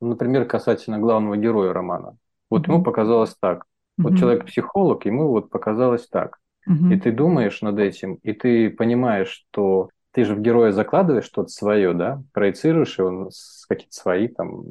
[0.00, 2.16] например, касательно главного героя романа.
[2.50, 2.72] Вот mm-hmm.
[2.72, 3.64] ему показалось так.
[3.96, 4.16] Вот mm-hmm.
[4.16, 6.38] человек психолог, ему вот показалось так.
[6.68, 6.92] Mm-hmm.
[6.92, 11.48] И ты думаешь над этим, и ты понимаешь, что ты же в героя закладываешь что-то
[11.48, 14.64] свое, да, проецируешь его с какие-то свои там,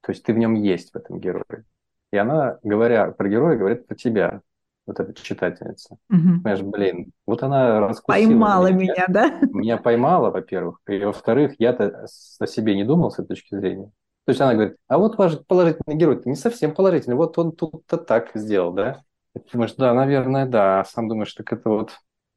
[0.00, 1.64] то есть ты в нем есть в этом герое.
[2.12, 4.42] И она, говоря про героя, говорит про тебя
[4.86, 5.96] вот эта читательница.
[6.10, 6.42] Угу.
[6.42, 9.40] Понимаешь, блин, вот она раскусила Поймала меня, меня да?
[9.50, 10.80] Меня поймала, во-первых.
[10.88, 12.06] И во-вторых, я-то
[12.38, 13.90] о себе не думал с этой точки зрения.
[14.24, 17.96] То есть она говорит, а вот ваш положительный герой не совсем положительный, вот он тут-то
[17.96, 19.02] так сделал, да?
[19.34, 20.80] И ты думаешь, да, наверное, да.
[20.80, 21.92] А сам думаешь, так это вот...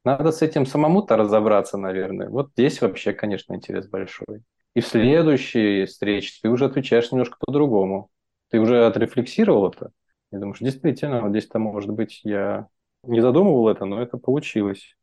[0.06, 2.28] Надо с этим самому-то разобраться, наверное.
[2.28, 4.44] Вот здесь вообще, конечно, интерес большой.
[4.72, 8.08] И в следующей встрече ты уже отвечаешь немножко по-другому.
[8.48, 9.90] Ты уже отрефлексировал это.
[10.30, 12.68] Я думаю, что действительно, вот здесь-то, может быть, я
[13.02, 14.96] не задумывал это, но это получилось.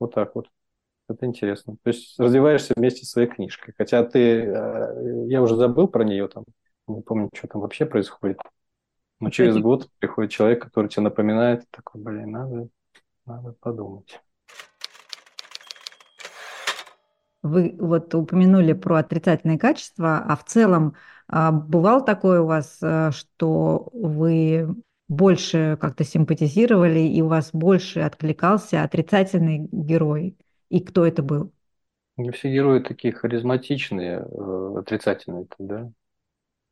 [0.00, 0.48] Вот так вот.
[1.08, 1.76] Это интересно.
[1.84, 3.74] То есть развиваешься вместе с своей книжкой.
[3.78, 6.42] Хотя ты, э, я уже забыл про нее там,
[6.88, 8.40] не помню, что там вообще происходит.
[9.20, 12.68] Но через год приходит человек, который тебе напоминает, такой, блин, надо,
[13.24, 14.20] надо подумать.
[17.42, 20.94] Вы вот упомянули про отрицательные качества, а в целом
[21.28, 24.74] а, бывало такое у вас, э, что вы
[25.08, 30.36] больше как-то симпатизировали и у вас больше откликался отрицательный герой?
[30.68, 31.52] И кто это был?
[32.16, 35.90] Не все герои такие харизматичные, э, отрицательные, да?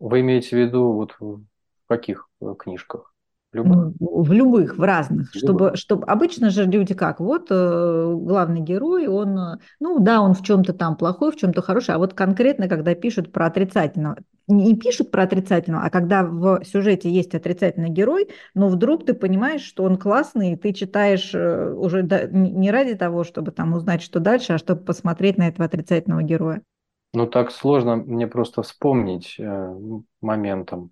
[0.00, 1.44] Вы имеете в виду вот в
[1.86, 3.14] каких э, книжках?
[3.53, 3.94] Любых?
[3.99, 5.34] Ну, в любых, в разных.
[5.34, 5.36] Любых.
[5.36, 10.34] Чтобы, чтобы обычно же люди как, вот э, главный герой, он, э, ну да, он
[10.34, 14.18] в чем-то там плохой, в чем-то хороший, а вот конкретно, когда пишут про отрицательного,
[14.49, 19.62] не пишут про отрицательного, а когда в сюжете есть отрицательный герой, но вдруг ты понимаешь,
[19.62, 24.20] что он классный, и ты читаешь э, уже не ради того, чтобы там узнать, что
[24.20, 26.62] дальше, а чтобы посмотреть на этого отрицательного героя.
[27.14, 29.74] Ну так сложно мне просто вспомнить э,
[30.20, 30.90] моментом.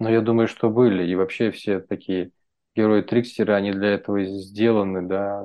[0.00, 1.06] Но я думаю, что были.
[1.06, 2.32] И вообще все такие
[2.74, 5.44] герои-трикстеры, они для этого сделаны, да.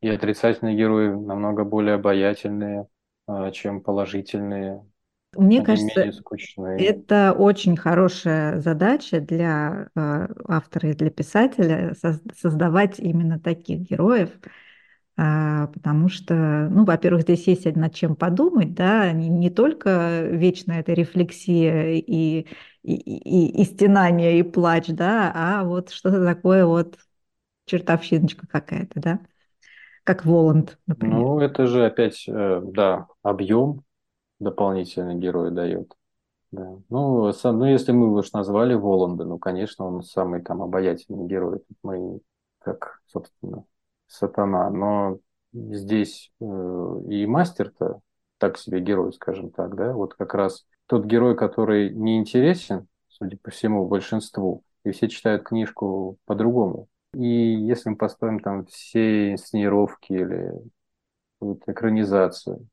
[0.00, 2.86] И отрицательные герои намного более обаятельные,
[3.26, 4.84] а, чем положительные.
[5.34, 6.12] Мне они кажется,
[6.78, 11.94] это очень хорошая задача для а, автора и для писателя
[12.36, 14.30] создавать именно таких героев,
[15.16, 20.92] потому что, ну, во-первых, здесь есть над чем подумать, да, не, не только вечная эта
[20.94, 22.46] рефлексия и,
[22.82, 26.96] и, и, и стенание, и плач, да, а вот что-то такое вот
[27.66, 29.20] чертовщиночка какая-то, да,
[30.04, 31.18] как Воланд, например.
[31.18, 33.84] Ну, это же опять, э, да, объем
[34.40, 35.92] дополнительный герой дает.
[36.50, 36.76] Да.
[36.90, 41.62] Ну, сам, ну, если мы уж назвали Воланда, ну, конечно, он самый там обаятельный герой.
[41.82, 42.20] Мы,
[42.58, 43.64] как, собственно,
[44.12, 44.70] сатана.
[44.70, 45.18] Но
[45.52, 46.44] здесь э,
[47.08, 48.00] и мастер-то
[48.38, 53.36] так себе герой, скажем так, да, вот как раз тот герой, который не интересен, судя
[53.38, 56.88] по всему, большинству, и все читают книжку по-другому.
[57.14, 60.52] И если мы поставим там все инсценировки или
[61.38, 62.66] какую-то экранизацию,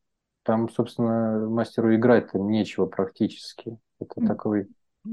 [0.44, 3.78] там, собственно, мастеру играть-то нечего практически.
[4.00, 4.68] Это такой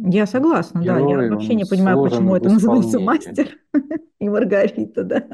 [0.05, 0.99] я согласна, да.
[0.99, 3.49] Я вообще не понимаю, почему это называется мастер
[4.19, 5.27] и Маргарита, да.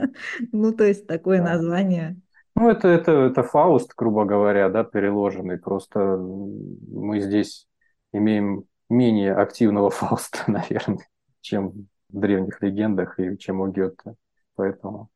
[0.52, 1.54] Ну, то есть такое да.
[1.54, 2.20] название.
[2.54, 5.58] Ну, это, это, это Фауст, грубо говоря, да, переложенный.
[5.58, 7.66] Просто мы здесь
[8.12, 11.08] имеем менее активного Фауста, наверное,
[11.40, 14.14] чем в древних легендах и чем у Гёте.
[14.54, 15.08] Поэтому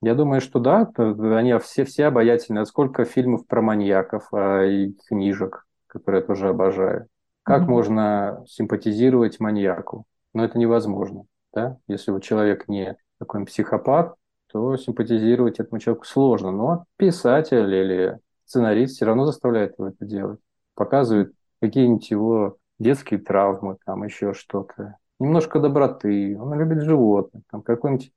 [0.00, 2.60] я думаю, что да, они все, все обаятельны.
[2.60, 7.08] А сколько фильмов про маньяков а, и книжек, которые я тоже обожаю.
[7.50, 7.66] Как mm-hmm.
[7.66, 10.04] можно симпатизировать маньяку?
[10.34, 11.24] Но это невозможно.
[11.52, 11.78] Да?
[11.88, 14.14] Если вот человек не такой психопат,
[14.52, 16.52] то симпатизировать этому человеку сложно.
[16.52, 20.38] Но писатель или сценарист все равно заставляет его это делать.
[20.76, 24.98] Показывает какие-нибудь его детские травмы, там еще что-то.
[25.18, 28.12] Немножко доброты, он любит животных, там какой-нибудь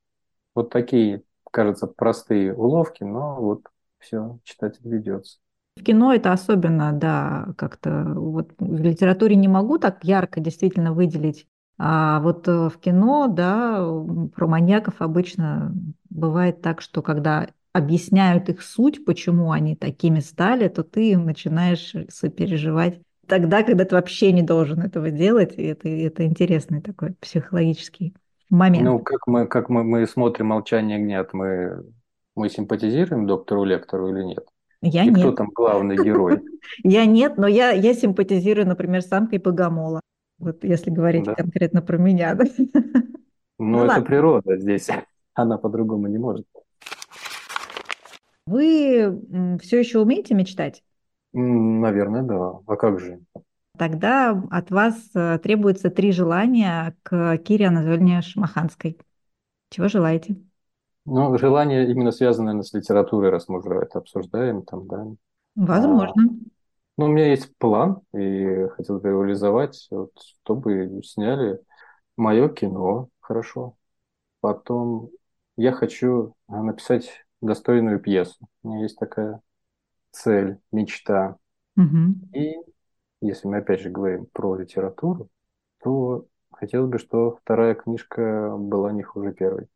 [0.54, 3.62] вот такие, кажется, простые уловки, но вот
[3.98, 5.38] все, читатель ведется.
[5.76, 11.46] В кино это особенно, да, как-то вот в литературе не могу так ярко действительно выделить
[11.76, 13.84] а вот э, в кино, да,
[14.34, 15.74] про маньяков обычно
[16.08, 23.00] бывает так, что когда объясняют их суть, почему они такими стали, то ты начинаешь сопереживать
[23.26, 25.54] тогда, когда ты вообще не должен этого делать.
[25.56, 28.14] И это, это интересный такой психологический
[28.48, 28.84] момент.
[28.84, 31.84] Ну, как мы, как мы, мы смотрим «Молчание гнят», мы,
[32.36, 34.46] мы симпатизируем доктору Лектору или нет?
[34.86, 35.18] Я и нет.
[35.18, 36.42] кто там главный герой?
[36.82, 40.00] Я нет, но я, я симпатизирую, например, самкой Богомола.
[40.38, 41.34] Вот если говорить да.
[41.34, 42.34] конкретно про меня.
[42.34, 42.44] Да?
[43.56, 44.04] Ну, ну это ладно.
[44.04, 44.88] природа здесь.
[45.34, 46.44] Она по-другому не может.
[48.46, 49.20] Вы
[49.62, 50.82] все еще умеете мечтать?
[51.32, 52.58] Наверное, да.
[52.66, 53.20] А как же?
[53.78, 58.98] Тогда от вас э, требуется три желания к Кире Анатольевне Шмаханской.
[59.70, 60.36] Чего желаете?
[61.06, 65.06] Ну, желание именно связано наверное, с литературой, раз мы уже это обсуждаем, там, да.
[65.54, 66.14] Возможно.
[66.22, 66.34] А,
[66.96, 71.60] ну, у меня есть план, и хотел бы его реализовать, вот, чтобы сняли
[72.16, 73.76] мое кино, хорошо.
[74.40, 75.10] Потом
[75.56, 78.36] я хочу написать достойную пьесу.
[78.62, 79.40] У меня есть такая
[80.10, 81.36] цель, мечта.
[81.76, 82.36] Угу.
[82.38, 82.54] И
[83.20, 85.28] если мы опять же говорим про литературу,
[85.82, 89.66] то хотелось бы, что вторая книжка была не хуже первой.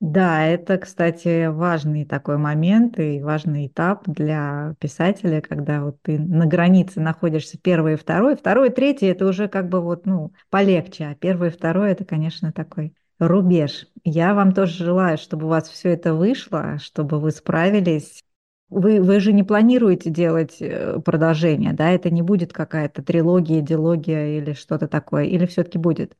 [0.00, 6.46] Да, это, кстати, важный такой момент и важный этап для писателя, когда вот ты на
[6.46, 8.34] границе находишься первый и второй.
[8.36, 12.52] И третий– это уже как бы вот, ну, полегче, а первый и второй– это, конечно,
[12.52, 13.88] такой рубеж.
[14.04, 18.22] Я вам тоже желаю, чтобы у вас все это вышло, чтобы вы справились.
[18.68, 21.90] Вы, вы же не планируете делать э, продолжение, да?
[21.90, 25.24] Это не будет какая-то трилогия, дилогия или что-то такое?
[25.24, 26.16] Или все-таки будет?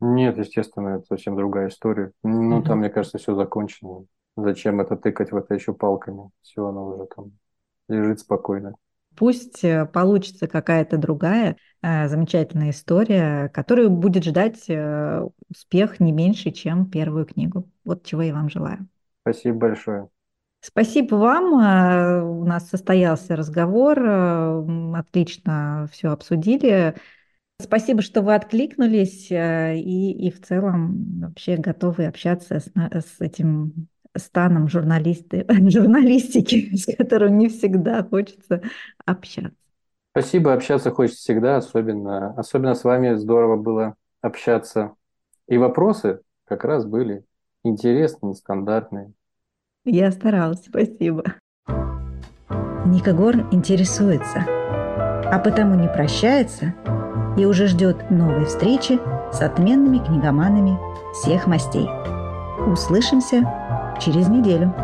[0.00, 2.12] Нет, естественно, это совсем другая история.
[2.22, 4.04] Ну, там, мне кажется, все закончено.
[4.36, 6.30] Зачем это тыкать в это еще палками?
[6.42, 7.32] Все, оно уже там
[7.88, 8.74] лежит спокойно.
[9.16, 16.50] Пусть э, получится какая-то другая э, замечательная история, которая будет ждать э, успех не меньше,
[16.50, 17.66] чем первую книгу.
[17.84, 18.86] Вот чего я вам желаю.
[19.22, 20.08] Спасибо большое.
[20.60, 21.52] Спасибо вам.
[22.40, 23.98] У нас состоялся разговор.
[24.96, 26.94] Отлично все обсудили.
[27.58, 33.88] Спасибо, что вы откликнулись э, и, и в целом вообще готовы общаться с, с этим
[34.14, 38.62] станом журналисты, журналистики, с которым не всегда хочется
[39.04, 39.56] общаться.
[40.10, 44.94] Спасибо, общаться хочется всегда, особенно, особенно с вами здорово было общаться.
[45.48, 47.24] И вопросы как раз были
[47.64, 49.12] интересные, нестандартные.
[49.84, 51.24] Я старалась, спасибо.
[52.86, 56.74] Ника Горн интересуется, а потому не прощается–
[57.36, 58.98] и уже ждет новой встречи
[59.32, 60.78] с отменными книгоманами
[61.12, 61.88] всех мастей.
[62.66, 63.42] Услышимся
[64.00, 64.74] через неделю.